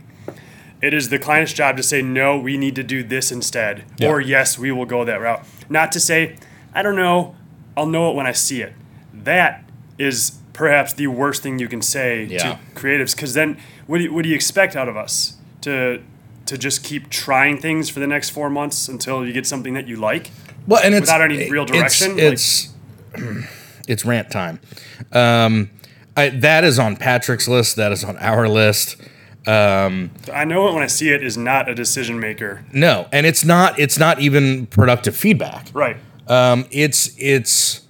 [0.81, 4.09] It is the client's job to say no, we need to do this instead, Yeah.
[4.11, 5.45] or yes, we will go that route.
[5.69, 6.37] Not to say,
[6.73, 7.35] I don't know,
[7.77, 8.75] I'll know it when I see it.
[9.13, 9.65] That
[9.99, 12.39] is perhaps the worst thing you can say Yeah.
[12.39, 16.01] to creatives because then what do, you, what do you expect out of us to
[16.47, 19.87] to just keep trying things for the next four months until you get something that
[19.87, 20.31] you like
[20.67, 22.73] Well, and it's Without any real direction, It's
[23.15, 23.49] it's,
[23.89, 24.61] it's rant time.
[25.13, 25.71] Um,
[26.17, 27.77] I, that is on Patrick's list.
[27.77, 28.97] That is on our list.
[29.47, 33.45] i know it when i see it is not a decision maker No, and it's
[33.45, 33.79] not.
[33.79, 35.69] It's not even productive feedback.
[35.73, 35.97] right
[36.27, 37.87] um, it's it's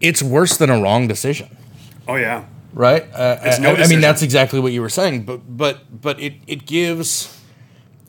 [0.00, 1.54] it's worse than a wrong decision
[2.08, 2.44] Oh yeah.
[2.72, 3.02] right?
[3.12, 6.00] Uh, It's I- no I, I mean, that's exactly what you were saying, but but
[6.00, 7.36] but it it gives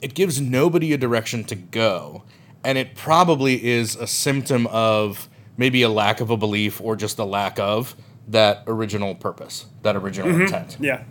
[0.02, 2.23] it gives nobody a direction to go,
[2.63, 7.19] and it probably is a symptom of maybe a lack of a belief or just
[7.19, 7.95] a lack of
[8.29, 10.41] that original purpose, that original Mm-hmm.
[10.43, 10.77] intent.
[10.79, 11.03] Yeah.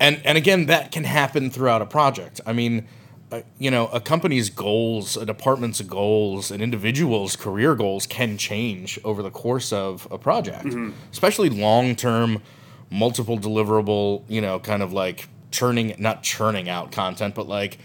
[0.00, 2.40] And and again, that can happen throughout a project.
[2.46, 2.86] I mean.
[3.30, 8.98] Uh, you know, a company's goals, a department's goals, an individual's career goals can change
[9.04, 10.74] over the course of a project,
[11.12, 12.40] especially long term,
[12.90, 17.76] multiple deliverable, you know, kind of like churning, not churning out content, but like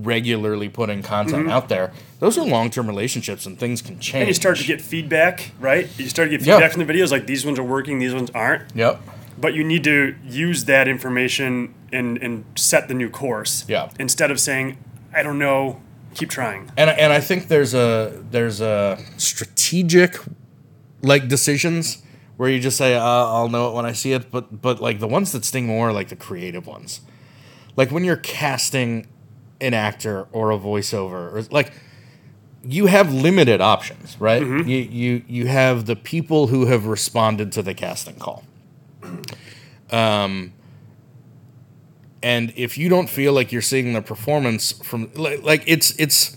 [0.00, 1.92] regularly putting content out there.
[2.18, 4.22] Those are long term relationships and things can change.
[4.22, 5.88] And you start to get feedback, right?
[5.98, 8.30] You start to get feedback from the videos, like these ones are working, these ones
[8.34, 8.74] aren't.
[8.74, 9.00] Yep.
[9.38, 13.64] But you need to use that information and, and set the new course.
[13.68, 13.90] Yeah.
[13.98, 14.78] Instead of saying,
[15.14, 15.80] I don't know,
[16.14, 16.70] keep trying.
[16.76, 20.16] and and I think there's a there's a strategic
[21.02, 22.02] like decisions
[22.36, 25.00] where you just say uh, I'll know it when I see it, but but like
[25.00, 27.00] the ones that sting more are like the creative ones,
[27.76, 29.06] like when you're casting
[29.62, 31.72] an actor or a voiceover or like
[32.64, 34.42] you have limited options, right?
[34.68, 38.44] You you you have the people who have responded to the casting call.
[39.90, 40.52] Um,
[42.22, 46.36] and if you don't feel like you're seeing the performance from like, like it's it's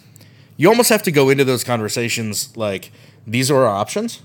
[0.57, 2.91] you almost have to go into those conversations like
[3.27, 4.21] these are our options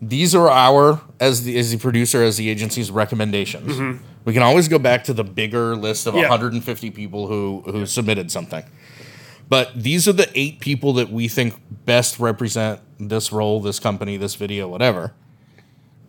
[0.00, 4.68] these are our as the as the producer as the agency's recommendations we can always
[4.68, 6.22] go back to the bigger list of Yeah.
[6.28, 8.64] 150 people who who submitted something
[9.48, 11.54] but these are the eight people that we think
[11.84, 15.14] best represent this role this company this video whatever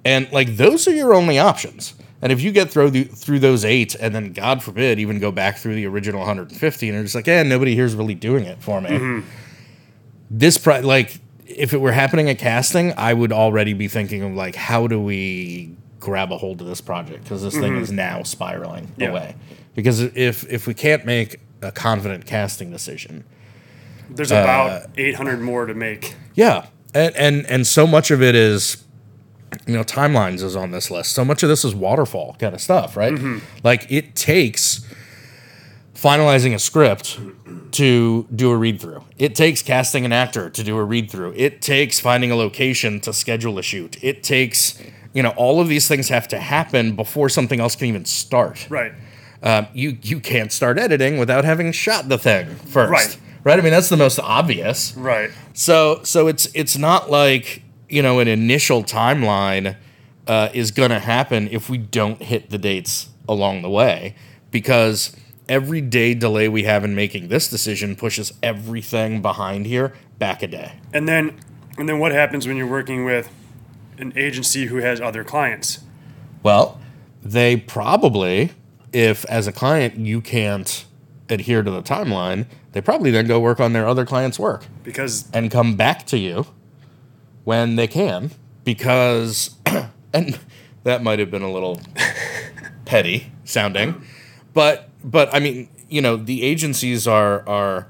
[0.03, 1.93] and like those are your only options.
[2.23, 5.31] And if you get through the, through those eight, and then God forbid even go
[5.31, 8.61] back through the original 150, and you're just like, yeah, nobody here's really doing it
[8.61, 8.89] for me.
[8.89, 9.27] Mm-hmm.
[10.29, 14.33] This pri- like if it were happening at casting, I would already be thinking of
[14.33, 18.23] like, how do we grab a hold of this project because this thing is now
[18.23, 19.09] spiraling Yeah.
[19.11, 19.35] away.
[19.75, 23.23] Because if if we can't make a confident casting decision,
[24.13, 26.15] There's Uh, about 800 more to make.
[26.35, 28.83] Yeah, and and and so much of it is,
[29.65, 31.13] you know, timelines is on this list.
[31.13, 33.13] So much of this is waterfall kind of stuff, right?
[33.63, 34.81] Like it takes
[35.95, 37.19] finalizing a script
[37.71, 39.03] to do a read through.
[39.17, 41.33] It takes casting an actor to do a read through.
[41.37, 43.97] It takes finding a location to schedule a shoot.
[44.01, 44.77] It takes,
[45.13, 48.67] you know, all of these things have to happen before something else can even start.
[48.69, 48.93] Right.
[49.43, 52.91] Um, you you can't start editing without having shot the thing first.
[52.91, 53.17] Right.
[53.43, 53.59] Right.
[53.59, 54.95] I mean, that's the most obvious.
[54.95, 55.31] Right.
[55.53, 59.75] So so it's it's not like you know an initial timeline
[60.27, 64.15] uh, is going to happen if we don't hit the dates along the way
[64.51, 65.15] because
[65.49, 70.47] every day delay we have in making this decision pushes everything behind here back a
[70.47, 70.73] day.
[70.93, 71.39] And then
[71.77, 73.29] and then what happens when you're working with
[74.01, 75.79] an agency who has other clients?
[76.43, 76.79] Well,
[77.21, 78.51] they probably,
[78.91, 80.85] if as a client you can't
[81.29, 84.65] adhere to the timeline, they probably then go work on their other clients' work.
[84.83, 86.47] Because and come back to you
[87.43, 88.31] when they can
[88.63, 89.55] because
[90.13, 90.39] and
[90.83, 91.81] that might have been a little
[92.85, 94.01] petty sounding
[94.53, 97.87] but but i mean you know the agencies are are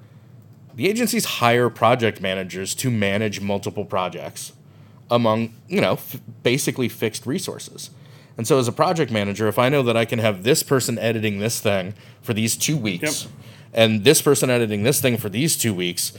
[0.75, 4.53] the agencies hire project managers to manage multiple projects
[5.11, 7.91] among you know f- basically fixed resources
[8.37, 10.97] and so as a project manager if i know that i can have this person
[10.97, 13.31] editing this thing for these two weeks Yep.
[13.73, 16.13] and this person editing this thing for these two weeks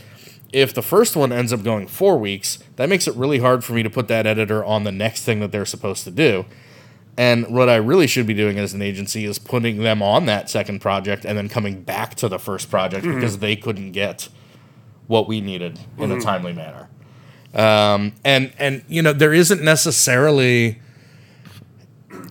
[0.53, 3.73] if the first one ends up going four weeks that makes it really hard for
[3.73, 6.45] me to put that editor on the next thing that they're supposed to do
[7.17, 10.49] and what I really should be doing as an agency is putting them on that
[10.49, 13.17] second project and then coming back to the first project mm-hmm.
[13.17, 14.29] because they couldn't get
[15.09, 16.23] what we needed in a mm-hmm.
[16.23, 16.89] timely manner.
[17.55, 20.81] Um, and and you know there isn't necessarily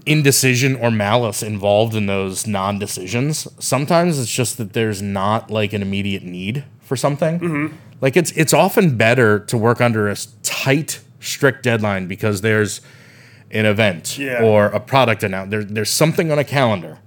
[0.06, 3.48] indecision or malice involved in those non-decisions.
[3.64, 7.78] Sometimes it's just that there's not like an immediate need for something.
[8.02, 12.82] Like it's it's often better to work under a tight, strict deadline because there's
[13.52, 14.42] an event Yeah.
[14.44, 15.52] or a product announcement.
[15.52, 16.98] There, there's something on a calendar.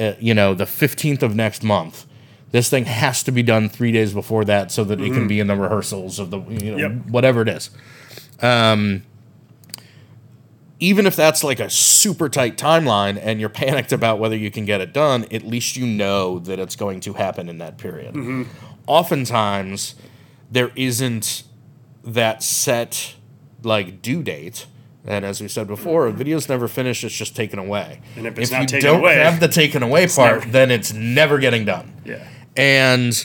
[0.00, 2.06] Uh, you know, the 15th of next month.
[2.52, 5.26] This thing has to be done three days before that so that it can mm-hmm.
[5.26, 6.92] be in the rehearsals of the you know, Yep.
[7.08, 7.70] whatever it is.
[8.40, 9.02] Um,
[10.78, 14.64] even if that's like a super tight timeline and you're panicked about whether you can
[14.64, 18.14] get it done, at least you know that it's going to happen in that period.
[18.14, 18.42] Mm-hmm.
[18.86, 19.94] Oftentimes,
[20.50, 21.44] there isn't
[22.04, 23.14] that set
[23.62, 24.66] like due date.
[25.04, 28.00] And as we said before, a video's never finished; it's just taken away.
[28.16, 30.70] And if it's you not taken don't away- have the taken away part, never- then
[30.70, 32.28] it's never getting done yeah.
[32.56, 33.24] And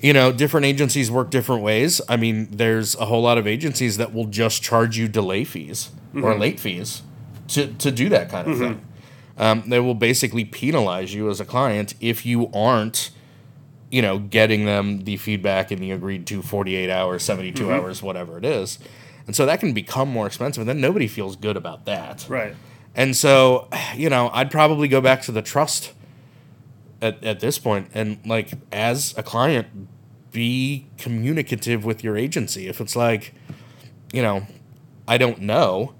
[0.00, 2.00] you know, different agencies work different ways.
[2.08, 5.90] I mean, there's a whole lot of agencies that will just charge you delay fees
[6.14, 6.40] or mm-hmm.
[6.40, 7.02] late fees
[7.48, 8.64] to, to do that kind of mm-hmm.
[8.74, 8.86] thing.
[9.36, 13.10] Um, they will basically penalize you as a client if you aren't,
[13.90, 17.72] you know, getting them the feedback in the agreed to 48 hours, 72 mm-hmm.
[17.72, 18.78] hours, whatever it is.
[19.26, 20.60] And so that can become more expensive.
[20.60, 22.24] And then nobody feels good about that.
[22.28, 22.54] Right.
[22.94, 25.92] And so, you know, I'd probably go back to the trust
[27.00, 29.66] at, at this point and like as a client
[30.32, 32.68] be communicative with your agency.
[32.68, 33.34] If it's like,
[34.12, 34.46] you know,
[35.06, 35.94] I don't know,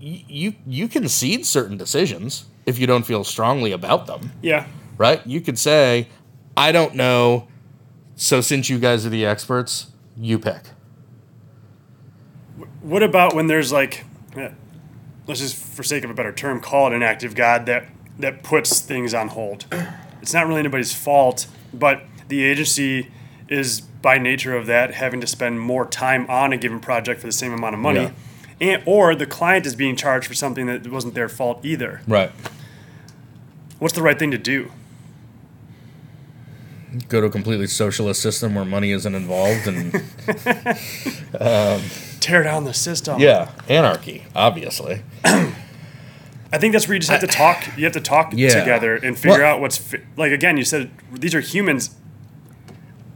[0.00, 4.66] y- you you can cede certain decisions if you don't feel strongly about them, Yeah.
[4.98, 5.24] right?
[5.26, 6.08] You could say,
[6.56, 7.46] I don't know,
[8.16, 10.62] so since you guys are the experts, you pick.
[12.80, 14.04] What about when there's like,
[15.26, 17.84] let's just for sake of a better term, call it an active God that
[18.18, 19.66] that puts things on hold.
[20.22, 23.10] It's not really anybody's fault, but the agency
[23.48, 27.26] is by nature of that having to spend more time on a given project for
[27.26, 28.00] the same amount of money.
[28.00, 28.10] Yeah.
[28.58, 32.00] And, or the client is being charged for something that wasn't their fault either.
[32.08, 32.32] Right.
[33.78, 34.72] What's the right thing to do?
[37.08, 39.94] Go to a completely socialist system where money isn't involved and
[41.38, 41.82] um,
[42.20, 43.20] Tear down the system.
[43.20, 45.02] yeah, anarchy, obviously.
[46.52, 47.64] I think that's where you just have to talk.
[47.76, 48.50] You have to talk Yeah.
[48.58, 50.32] together and figure Well- out what's fi- like.
[50.32, 51.90] Again, you said these are humans.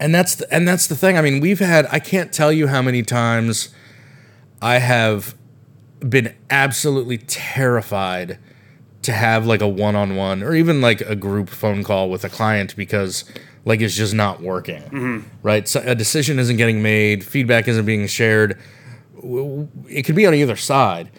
[0.01, 1.17] and that's the, and that's the thing.
[1.19, 3.69] I mean, we've had I can't tell you how many times
[4.63, 5.35] I have
[6.07, 8.39] been absolutely terrified
[9.03, 12.75] to have like a one-on-one or even like a group phone call with a client
[12.77, 13.25] because
[13.67, 14.83] like it's just not working.
[14.83, 15.19] Mm-hmm.
[15.43, 15.69] Right?
[15.69, 18.59] So a decision isn't getting made, feedback isn't being shared.
[19.89, 21.11] It could be on either side.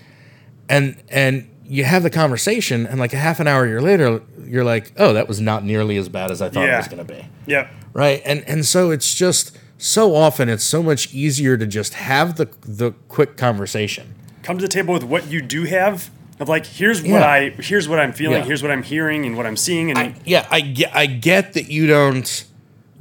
[0.67, 4.65] And and you have the conversation and like a half an hour year later you're
[4.65, 7.13] like, "Oh, that was not nearly as bad as I thought it was going to
[7.13, 7.71] be." Yep.
[7.93, 12.35] right and and so it's just so often it's so much easier to just have
[12.35, 16.09] the the quick conversation Come to the table with what you do have.
[16.39, 18.45] Of like, here's what I, here's what I'm feeling, Yeah.
[18.45, 21.53] here's what I'm hearing, and what I'm seeing, and I, yeah i get i get
[21.53, 22.45] that you don't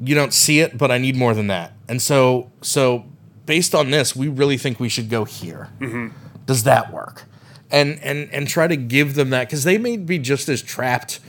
[0.05, 3.07] you don't see it but i need more than that and so so
[3.47, 6.09] based on this we really think we should go here mm-hmm.
[6.47, 7.25] does that work
[7.71, 11.21] and and and try to give them that because they may be just as trapped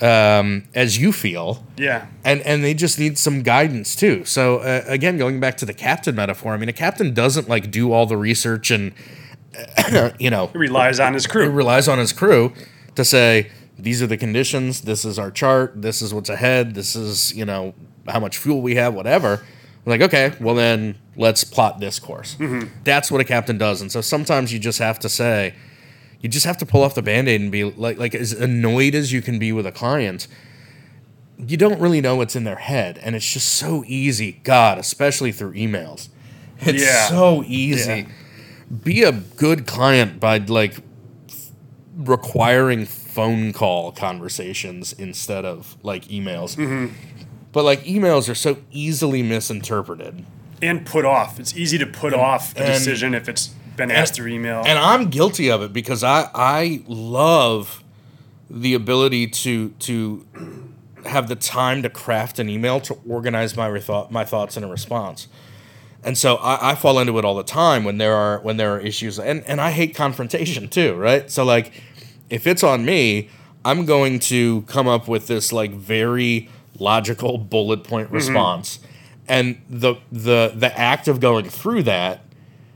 [0.00, 4.24] um, as you feel yeah, and and they just need some guidance too.
[4.24, 7.70] So uh, again, going back to the captain metaphor, I mean, a captain doesn't like
[7.70, 8.92] do all the research and
[10.18, 11.42] you know it relies on his crew.
[11.42, 12.52] he relies on his crew
[12.96, 16.96] to say these are the conditions, this is our chart, this is what's ahead, this
[16.96, 17.74] is you know
[18.08, 19.44] how much fuel we have, whatever.
[19.86, 22.36] I'm Like okay, well then let's plot this course.
[22.36, 22.68] Mm-hmm.
[22.84, 25.54] That's what a captain does, and so sometimes you just have to say.
[26.20, 29.12] You just have to pull off the band-aid and be like like as annoyed as
[29.12, 30.26] you can be with a client
[31.36, 32.98] you don't really know what's in their head.
[33.02, 36.08] And it's just so easy god especially through emails.
[36.60, 37.08] It's Yeah.
[37.08, 38.06] so easy.
[38.82, 40.76] Be a good client by like
[41.96, 46.56] requiring phone call conversations instead of like emails.
[46.56, 46.94] Mm-hmm.
[47.52, 50.24] But like emails are so easily misinterpreted
[50.66, 51.38] and put off.
[51.38, 54.62] It's easy to put off a and- decision if it's been asked through email.
[54.66, 57.82] and i'm guilty of it because i i love
[58.48, 60.26] the ability to to
[61.06, 64.68] have the time to craft an email to organize my rethought my thoughts in a
[64.68, 65.28] response
[66.02, 68.74] and so I, I fall into it all the time when there are when there
[68.74, 71.72] are issues and and i hate confrontation too right so like
[72.30, 73.28] if it's on me
[73.64, 76.48] i'm going to come up with this like very
[76.78, 78.16] logical bullet point mm-hmm.
[78.16, 78.78] response
[79.28, 82.20] and the the the act of going through that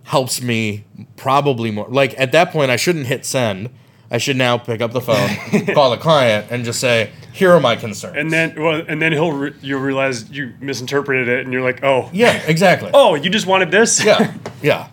[0.05, 0.85] helps me
[1.17, 1.89] probably more.
[1.89, 3.71] Like at that point, I shouldn't hit send.
[4.11, 5.29] I should now pick up the phone,
[5.75, 9.13] call the client, and just say, "Here are my concerns." and then, well, and then
[9.13, 12.91] he'll re- you'll realize you misinterpreted it, and you're like, oh, yeah, exactly.
[12.95, 14.03] oh, you just wanted this.
[14.03, 14.89] yeah, yeah,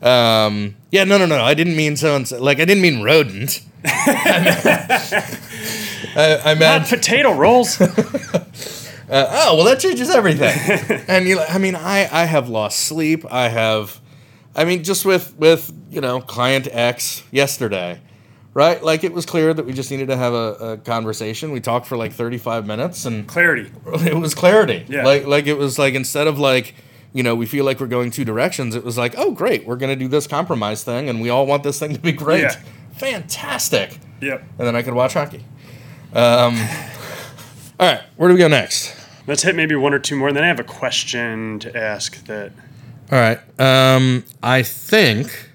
[0.00, 1.04] um, yeah.
[1.04, 1.42] No, no, no.
[1.44, 2.42] I didn't mean so and so.
[2.42, 3.60] Like I didn't mean rodent.
[6.16, 7.78] I, I Not meant potato rolls.
[9.14, 10.54] Oh well that changes everything.
[11.08, 13.24] And you i mean i i have lost sleep.
[13.30, 14.00] I have
[14.56, 18.00] i mean just with with you know client x yesterday
[18.54, 18.80] right?
[18.82, 21.50] Like it was clear that we just needed to have a, a conversation.
[21.50, 23.70] We talked for like 35 minutes and Clarity.
[23.86, 24.86] it was clarity.
[24.88, 25.04] Yeah.
[25.04, 26.74] like like it was like instead of like
[27.12, 29.76] you know we feel like we're going two directions it was like oh great we're
[29.76, 32.42] gonna do this compromise thing and we all want this thing to be great.
[32.42, 32.54] Yeah.
[32.96, 33.98] fantastic.
[34.20, 34.40] Yep.
[34.58, 35.44] and then i could watch hockey.
[36.14, 36.56] Um,
[37.78, 38.94] all right where do we go next
[39.26, 42.24] Let's hit maybe one or two more, and then I have a question to ask
[42.26, 42.52] that.
[43.10, 43.38] All right.
[43.60, 45.50] Um, I think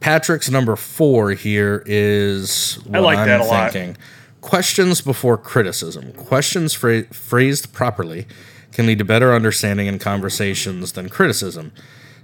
[0.00, 3.72] Patrick's number four here is what like I'm that a lot.
[3.72, 3.96] thinking.
[4.40, 6.12] Questions before criticism.
[6.12, 8.26] Questions phra- phrased properly
[8.72, 11.72] can lead to better understanding in conversations than criticism.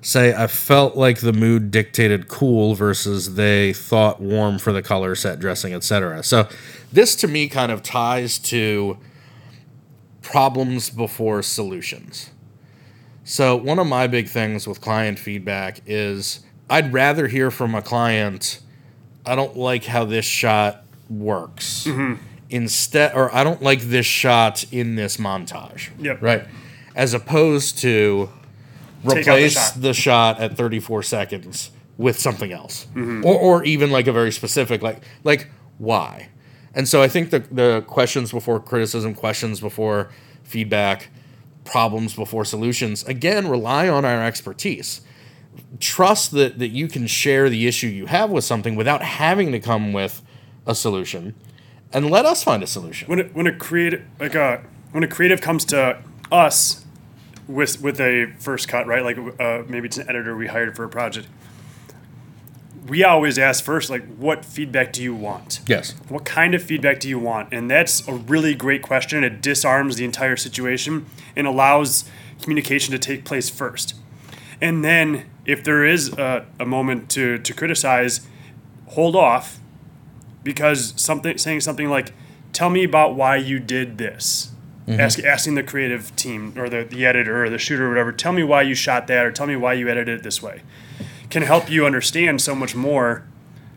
[0.02, 5.14] Say, I felt like the mood dictated cool versus they thought warm for the color
[5.14, 6.22] set, dressing, etc.
[6.22, 6.48] So,
[6.92, 8.98] this to me kind of ties to
[10.32, 12.30] problems before solutions.
[13.22, 17.82] So, one of my big things with client feedback is I'd rather hear from a
[17.82, 18.60] client,
[19.26, 21.84] I don't like how this shot works.
[21.84, 22.22] Mm-hmm.
[22.48, 25.90] Instead, or I don't like this shot in this montage.
[25.98, 26.22] Yep.
[26.22, 26.46] Right.
[26.94, 28.30] As opposed to
[29.04, 29.80] out the replace shot.
[29.80, 32.86] the shot at 34 seconds with something else.
[32.94, 33.24] Mm-hmm.
[33.24, 36.28] Or, or even like a very specific, like, like why?
[36.74, 40.10] And so I think the, the questions before criticism, questions before
[40.42, 41.10] feedback,
[41.64, 45.02] problems before solutions, again, rely on our expertise.
[45.80, 49.60] Trust that, that you can share the issue you have with something without having to
[49.60, 50.22] come with
[50.66, 51.34] a solution
[51.92, 53.08] and let us find a solution.
[53.08, 54.62] when a, when a creative like a
[54.92, 56.84] when a creative comes to us
[57.46, 60.84] with with a first cut right like uh, maybe it's an editor we hired for
[60.84, 61.28] a project
[62.86, 65.60] we always ask first like what feedback do you want?
[65.66, 65.94] Yes.
[66.08, 67.52] what kind of feedback do you want?
[67.52, 69.24] And that's a really great question.
[69.24, 71.06] It disarms the entire situation
[71.36, 72.04] and allows
[72.40, 73.94] communication to take place first.
[74.60, 78.26] And then if there is a, a moment to, to criticize
[78.88, 79.58] hold off
[80.42, 82.12] because something saying something like
[82.52, 84.50] tell me about why you did this.
[84.86, 85.00] Mm-hmm.
[85.00, 88.32] Ask, asking the creative team or the, the editor or the shooter or whatever tell
[88.32, 90.62] me why you shot that or tell me why you edited it this way
[91.32, 93.24] can help you understand so much more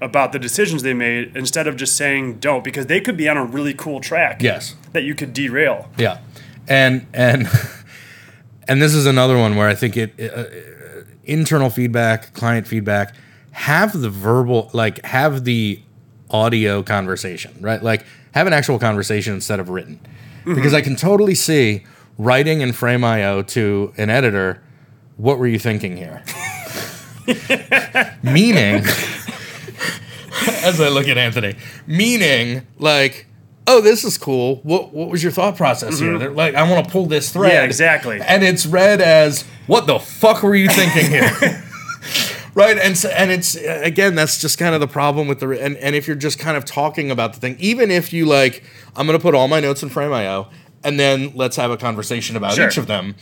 [0.01, 3.37] about the decisions they made instead of just saying don't because they could be on
[3.37, 4.75] a really cool track Yes.
[4.91, 6.19] that you could derail Yeah,
[6.67, 7.47] and and
[8.67, 10.43] and this is another one where I think it uh,
[11.23, 13.15] internal feedback, client feedback,
[13.51, 15.81] have the verbal like have the
[16.29, 17.81] audio conversation, right?
[17.81, 19.99] Like have an actual conversation instead of written,
[20.43, 21.85] because I can totally see
[22.17, 24.61] writing in Frame.io to an editor.
[25.17, 26.21] What were you thinking here?
[28.23, 28.83] Meaning,
[30.63, 31.55] as I look at Anthony,
[31.87, 33.27] meaning like,
[33.67, 34.57] oh, this is cool.
[34.63, 36.09] What what was your thought process here?
[36.09, 36.19] Mm-hmm.
[36.19, 37.53] They're like, I want to pull this thread.
[37.53, 38.21] Yeah, exactly.
[38.21, 41.63] And it's read as, what the fuck were you thinking here?
[42.55, 45.75] right and so, and it's again that's just kind of the problem with the and,
[45.77, 48.63] and if you're just kind of talking about the thing even if you like
[48.95, 50.47] i'm going to put all my notes in frame.io
[50.83, 52.67] and then let's have a conversation about Sure.
[52.67, 53.15] each of them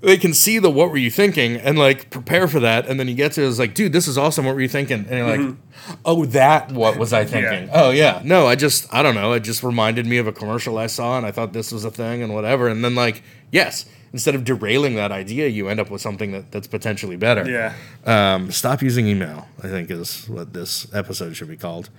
[0.00, 2.86] they can see the what were you thinking and like prepare for that.
[2.86, 4.44] And then you get to it, it's like dude this is awesome.
[4.44, 5.06] What were you thinking?
[5.08, 5.56] And you're like
[6.04, 7.70] oh that what was i thinking?
[7.72, 8.20] Oh yeah.
[8.24, 9.32] No i just i don't know.
[9.32, 11.90] It just reminded me of a commercial i saw and i thought this was a
[11.90, 12.68] thing and whatever.
[12.68, 16.50] And then like yes instead of derailing that idea you end up with something that,
[16.50, 17.48] that's potentially better.
[17.48, 17.74] Yeah.
[18.06, 19.48] Um, stop using email.
[19.62, 21.90] I think is what this episode should be called.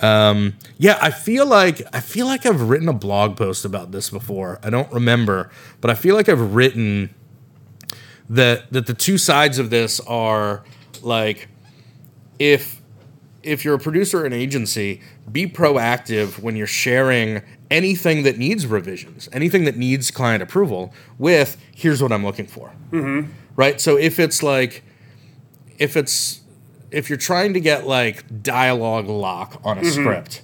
[0.00, 4.10] Um, yeah, I feel like I feel like I've written a blog post about this
[4.10, 4.58] before.
[4.62, 7.14] I don't remember, but I feel like I've written
[8.28, 10.64] that that the two sides of this are
[11.02, 11.48] like
[12.38, 12.80] if
[13.42, 18.66] if you're a producer or an agency, be proactive when you're sharing anything that needs
[18.66, 22.72] revisions, anything that needs client approval with here's what I'm looking for.
[22.90, 23.30] Mm-hmm.
[23.56, 23.80] Right?
[23.80, 24.82] So if it's like
[25.78, 26.40] if it's
[26.90, 30.42] if you're trying to get like dialogue lock on a script,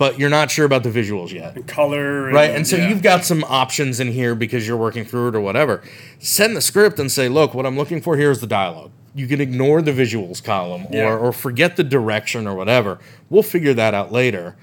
[0.00, 1.54] but you're not sure about the visuals yet.
[1.56, 2.48] And color and, Right.
[2.52, 2.88] And so yeah.
[2.88, 5.82] you've got some options in here because you're working through it or whatever.
[6.18, 8.92] Send the script and say, look, what I'm looking for here is the dialogue.
[9.14, 11.14] You can ignore the visuals column or, Yeah.
[11.14, 12.98] or forget the direction or whatever.
[13.28, 14.56] We'll figure that out later.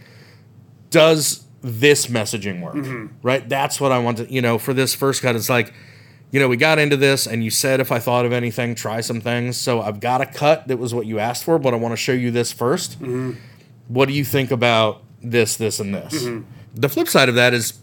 [0.90, 2.74] Does this messaging work?
[2.74, 3.06] Mm-hmm.
[3.22, 3.48] Right?
[3.48, 5.72] That's what I want to, you know, for this first cut, it's like,
[6.32, 9.02] you know, we got into this and you said if I thought of anything, try
[9.02, 9.56] some things.
[9.56, 11.98] So I've got a cut that was what you asked for, but I want to
[11.98, 13.36] show you this 1st
[13.88, 16.28] What do you think about this, this, and this?
[16.76, 17.74] The flip side of that is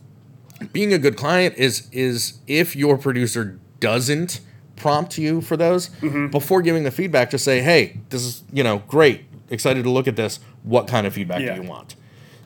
[0.73, 4.41] being a good client is is if your producer doesn't
[4.77, 5.89] prompt you for those
[6.31, 10.07] before giving the feedback, just say, hey, this is, you know, great, excited to look
[10.09, 10.41] at this.
[10.63, 11.55] What kind of feedback Yeah.
[11.57, 11.97] do you want?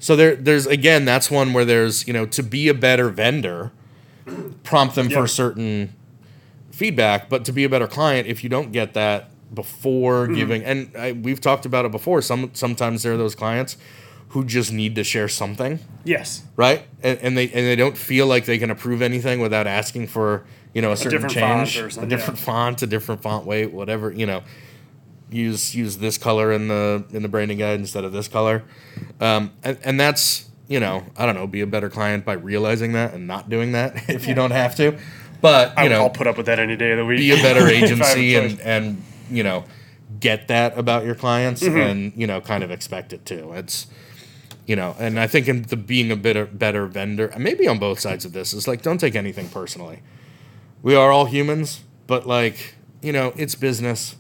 [0.01, 3.73] So there, there's again, that's one where there's, you know, to be a better vendor,
[4.63, 5.29] prompt them for Yep.
[5.29, 5.93] certain
[6.71, 10.35] feedback, but to be a better client, if you don't get that before Mm-hmm.
[10.35, 12.21] giving, and I, we've talked about it before.
[12.23, 13.77] Some sometimes there are those clients
[14.29, 16.83] who just need to share something, yes right?
[17.03, 20.45] And, and they and they don't feel like they can approve anything without asking for
[20.75, 22.45] you know a certain font change, a different yeah.
[22.45, 24.43] font, a different font weight, whatever you know.
[25.31, 28.65] Use use this color in the in the branding guide instead of this color,
[29.21, 32.95] um, and and that's you know I don't know be a better client by realizing
[32.95, 34.99] that and not doing that if you don't have to,
[35.43, 37.31] but you I, know I'll put up with that any day of the week be
[37.33, 39.65] a better If I have a agency and and you know
[40.19, 41.77] get that about your clients Mm-hmm.
[41.77, 43.87] and you know kind of expect it too it's
[44.69, 47.99] you know and i think in the being a better better vendor maybe on both
[47.99, 49.99] sides of this is like don't take anything personally
[50.83, 54.15] We are all humans, but like, you know, it's business.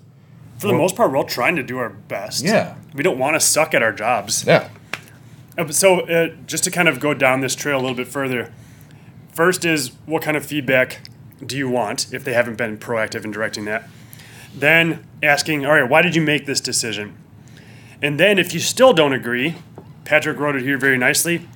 [0.58, 2.44] For the most part, we're all trying to do our best.
[2.44, 2.74] Yeah.
[2.94, 4.44] We don't want to suck at our jobs.
[4.44, 4.68] Yeah.
[5.56, 8.50] Uh, So, uh, just to kind of go down this trail a little bit further,
[9.32, 10.88] first is what kind of feedback
[11.46, 13.82] do you want if they haven't been proactive in directing that?
[14.60, 17.14] Then asking, all right, why did you make this decision?
[18.02, 19.54] And then if you still don't agree,
[20.08, 21.46] Patrick wrote it here very nicely.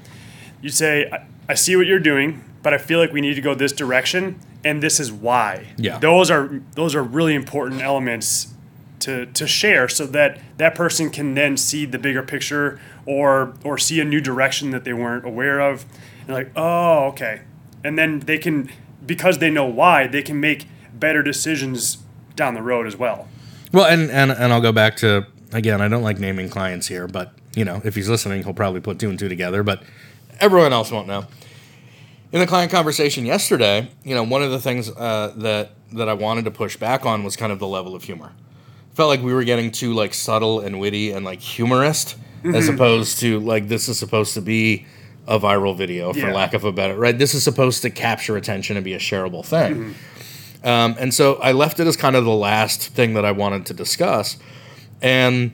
[0.61, 3.41] You say, I, I see what you're doing, but I feel like we need to
[3.41, 5.69] go this direction, and this is why.
[5.79, 5.99] Yeah.
[5.99, 8.53] Those are those are really important elements
[9.01, 13.79] to, to share so that that person can then see the bigger picture or or
[13.79, 15.85] see a new direction that they weren't aware of
[16.21, 17.41] and like oh okay
[17.83, 18.71] and then they can
[19.05, 21.99] because they know why they can make better decisions
[22.37, 23.27] down the road as well
[23.73, 25.81] Well, and, and and I'll go back to again.
[25.81, 28.99] I don't like naming clients here, but you know, if he's listening, he'll probably put
[28.99, 29.63] two and two together.
[29.63, 29.83] But
[30.41, 31.27] everyone else won't know.
[32.33, 36.15] In the client conversation yesterday, you know, one of the things uh, that that I
[36.15, 38.33] wanted to push back on was kind of the level of humor.
[38.95, 43.19] Felt like we were getting too like subtle and witty and like humorist, as opposed
[43.21, 44.87] to like this is supposed to be
[45.29, 46.33] a viral video, for Yeah.
[46.33, 47.17] lack of a better right.
[47.17, 49.95] This is supposed to capture attention and be a shareable thing.
[50.65, 53.67] Um, and so I left it as kind of the last thing that I wanted
[53.67, 54.37] to discuss.
[55.01, 55.53] And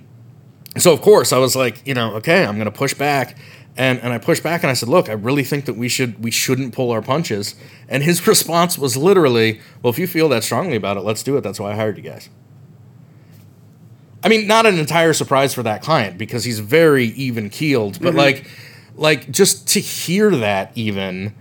[0.83, 3.37] so, of course, I was like, you know, okay, I'm going to push back.
[3.77, 6.23] And, and I pushed back and I said, look, I really think that we should
[6.23, 7.55] we shouldn't pull our punches.
[7.89, 11.37] And his response was literally, well, if you feel that strongly about it, let's do
[11.37, 11.43] it.
[11.43, 12.29] That's why I hired you guys.
[14.23, 18.09] I mean, not an entire surprise for that client because he's very even keeled, but
[18.09, 18.19] mm-hmm.
[18.19, 18.51] like,
[18.97, 21.35] like just to hear that even,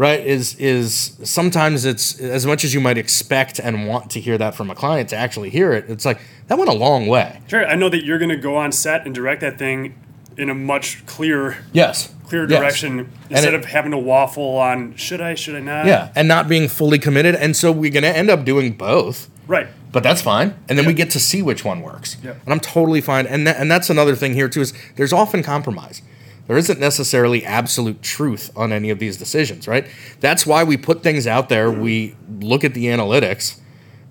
[0.00, 4.38] right, is is sometimes it's as much as you might expect and want to hear
[4.38, 5.84] that from a client to actually hear it.
[5.88, 7.40] It's like that went a long way.
[7.48, 9.94] sure i know that you're going to go on set and direct that thing
[10.36, 12.58] in a much clearer Yes, clear Yes.
[12.58, 12.90] direction
[13.28, 16.48] instead it- of having to waffle on should i should i not Yeah, and not
[16.48, 19.28] being fully committed, and so we're gonna end up doing both.
[19.46, 22.16] right But that's fine, and then we get to see which one works.
[22.24, 22.36] Yep.
[22.44, 23.26] And I'm totally fine.
[23.26, 26.00] And that, and that's another thing here too is there's often compromise.
[26.46, 29.86] There isn't necessarily absolute truth on any of these decisions, right?
[30.20, 31.70] That's why we put things out there.
[31.70, 33.60] We look at the analytics,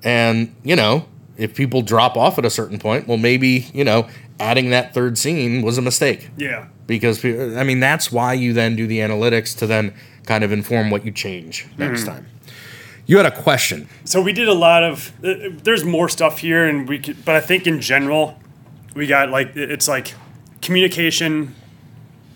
[0.04, 1.08] and you know,
[1.38, 4.08] if people drop off at a certain point, well, maybe you know,
[4.40, 8.76] adding that third scene was a mistake yeah because I mean that's why you then
[8.76, 9.94] do the analytics to then
[10.26, 12.26] kind of inform what you change next time.
[13.06, 13.88] You had a question.
[14.06, 15.12] So we did a lot of.
[15.24, 18.40] Uh, there's more stuff here, and we could, but I think in general,
[18.96, 20.14] we got like it's like
[20.62, 21.56] communication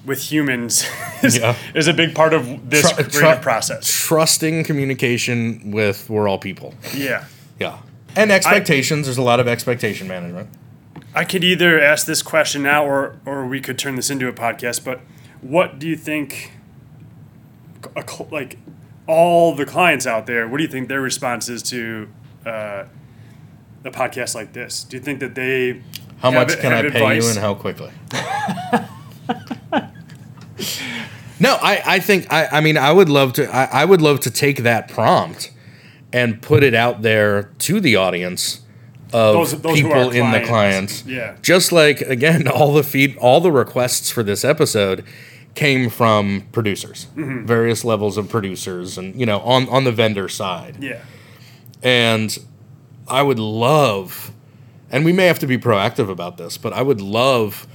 [0.05, 0.85] with humans
[1.23, 1.55] is, Yeah.
[1.73, 3.87] is a big part of this Tru- creative process.
[3.87, 6.73] trusting communication with we're all people.
[6.93, 7.25] Yeah,
[7.59, 7.77] Yeah.
[8.15, 9.07] And expectations.
[9.07, 10.47] there's a lot of expectation management.
[11.15, 14.33] I could either ask this question now, or or we could turn this into a
[14.33, 14.83] podcast.
[14.83, 14.99] But
[15.41, 16.51] what do you think?
[17.95, 18.57] A, cl- like
[19.07, 22.07] all the clients out there, what do you think their response is to
[22.45, 22.83] uh,
[23.83, 24.83] a podcast like this?
[24.83, 25.81] Do you think that they
[26.19, 27.91] How much it- can I have pay you and how quickly?
[31.43, 34.19] no, I, I think I, I mean I would love to I, I would love
[34.21, 35.51] to take that prompt
[36.11, 38.61] and put it out there to the audience
[39.11, 40.49] of Those- those people in the clients.
[41.01, 41.05] clients.
[41.05, 41.35] Yeah.
[41.41, 45.03] Just like again, all the feed all the requests for this episode
[45.55, 47.07] came from producers.
[47.15, 47.45] Mm-hmm.
[47.45, 50.77] Various levels of producers and you know, on, on the vendor side.
[50.81, 51.01] Yeah.
[51.83, 52.35] And
[53.07, 54.31] I would love,
[54.89, 57.67] and we may have to be proactive about this, but I would love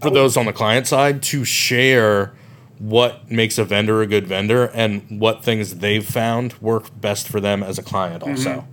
[0.00, 2.32] for those on the client side to share
[2.78, 7.40] what makes a vendor a good vendor and what things they've found work best for
[7.40, 8.66] them as a client also.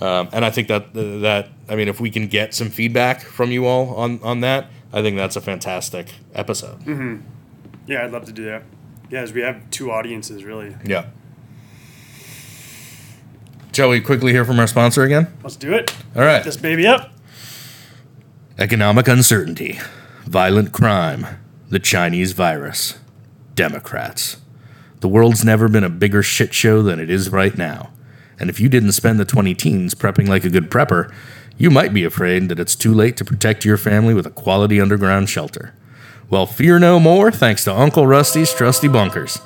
[0.00, 3.50] Um, and I think that that I mean, if we can get some feedback from
[3.50, 7.22] you all on on that, I think that's a fantastic episode.
[7.86, 8.62] Yeah, I'd love to do that.
[9.10, 10.76] Yeah, as we have two audiences, really.
[10.84, 11.06] Yeah.
[13.72, 15.32] shall we quickly hear from our sponsor again.
[15.42, 15.94] Let's do it.
[16.16, 16.42] All right.
[16.42, 17.12] This baby up.
[18.58, 19.80] Economic uncertainty,
[20.26, 21.26] violent crime,
[21.70, 22.98] the Chinese virus,
[23.54, 24.38] Democrats.
[25.00, 27.90] The world's never been a bigger shit show than it is right now.
[28.38, 31.12] And if you didn't spend the 20 teens prepping like a good prepper,
[31.56, 34.80] you might be afraid that it's too late to protect your family with a quality
[34.80, 35.72] underground shelter.
[36.30, 39.38] Well, fear no more thanks to Uncle Rusty's Trusty Bunkers.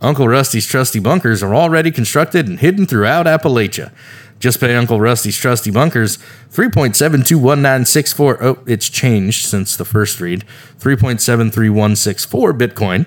[0.00, 3.92] Uncle Rusty's Trusty Bunkers are already constructed and hidden throughout Appalachia.
[4.38, 6.16] Just pay Uncle Rusty's Trusty Bunkers
[6.52, 8.38] 3.721964.
[8.40, 10.46] Oh, it's changed since the first read.
[10.78, 13.06] 3.73164 Bitcoin.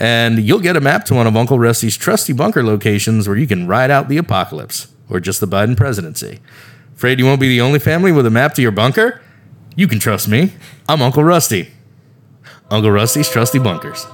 [0.00, 3.46] And you'll get a map to one of Uncle Rusty's trusty bunker locations where you
[3.48, 6.38] can ride out the apocalypse or just the Biden presidency.
[6.94, 9.20] Afraid you won't be the only family with a map to your bunker?
[9.74, 10.52] You can trust me.
[10.88, 11.70] I'm Uncle Rusty.
[12.70, 14.06] Uncle Rusty's Trusty Bunkers.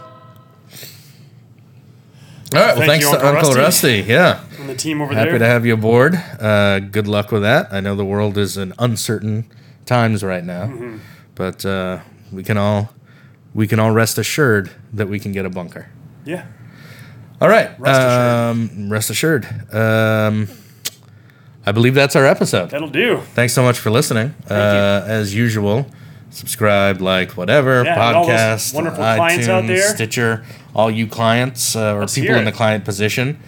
[2.55, 2.77] All right.
[2.77, 4.01] Well, Thank thanks you, to Uncle Uncle Rusty.
[4.01, 4.11] Rusty.
[4.13, 4.45] Yeah.
[4.61, 5.33] And the team over Happy there.
[5.33, 6.15] Happy to have you aboard.
[6.41, 7.73] Uh, good luck with that.
[7.73, 9.51] I know the world is in uncertain
[9.87, 10.99] times right now, Mm-hmm.
[11.35, 12.01] but uh,
[12.33, 12.91] we can all
[13.55, 15.89] we can all rest assured that we can get a bunker.
[16.25, 16.47] yeah.
[17.41, 17.79] All right.
[17.79, 18.71] Rest assured.
[18.81, 19.75] um, Rest assured.
[19.75, 20.49] Um,
[21.67, 22.71] I believe that's our episode.
[22.71, 23.19] That'll do.
[23.35, 24.35] Thanks so much for listening.
[24.49, 25.87] Uh, as usual,
[26.31, 29.95] subscribe, like, whatever, Yeah, and all those podcast, wonderful iTunes, clients out there.
[29.95, 30.45] Stitcher,
[30.75, 33.39] all you clients uh, or Let's people in the client position,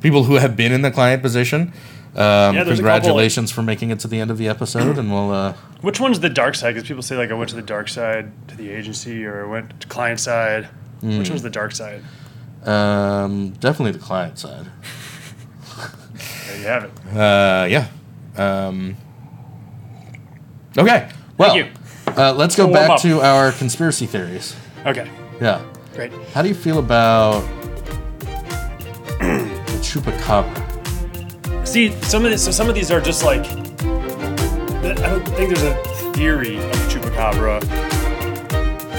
[0.00, 1.72] people who have been in the client position.
[2.16, 5.12] Um, Yeah, a couple- congratulations for making it to the end of the episode, and
[5.12, 5.30] we'll.
[5.32, 5.52] Uh,
[5.82, 6.74] Which one's the dark side?
[6.74, 9.48] Because people say like I went to the dark side to the agency or I
[9.48, 10.64] went to client side.
[11.02, 11.18] Hmm.
[11.18, 12.02] Which one's the dark side?
[12.64, 14.66] um, definitely the client side.
[16.48, 16.90] There you have it.
[17.14, 17.86] Uh, yeah.
[18.36, 18.96] Um,
[20.78, 21.08] okay.
[21.38, 21.66] Well, you.
[22.06, 23.00] Uh, let's go back up.
[23.02, 24.56] to our conspiracy theories.
[24.86, 25.08] Okay,
[25.40, 25.60] Yeah.
[25.94, 26.12] great.
[26.32, 27.42] How do you feel about
[29.20, 30.65] the chupacabra?
[31.66, 35.62] See, some of this, so some of these are just like I don't think there's
[35.62, 35.74] a
[36.14, 37.60] theory of chupacabra,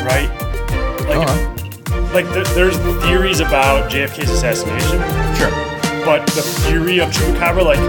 [0.05, 0.29] right?
[1.07, 2.13] Like, on.
[2.13, 4.99] like there, there's theories about JFK's assassination,
[5.37, 5.49] Sure.
[6.05, 7.79] but the theory of chupacabra, like,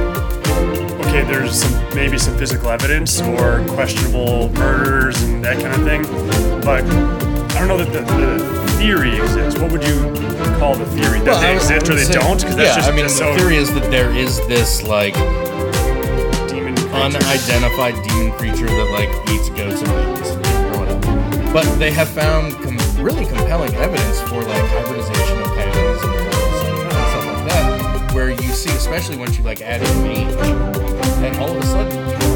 [1.07, 6.03] okay, there's some maybe some physical evidence or questionable murders and that kind of thing,
[6.63, 9.61] but I don't know that the, the theory exists.
[9.61, 9.99] What would you
[10.59, 11.21] call the theory?
[11.21, 12.39] That they exist or they don't?
[12.39, 14.83] Because that's yeah, just I mean, that's the so theory is that there is this
[14.83, 15.15] like
[16.49, 16.95] demon creature.
[16.95, 21.53] unidentified demon creature that like eats goats and babies or whatever.
[21.53, 27.27] But they have found com- really compelling evidence for like hybridization of coyotes and stuff
[27.27, 30.35] like that, where you see, especially once you like add in age,
[31.25, 32.28] and all of a sudden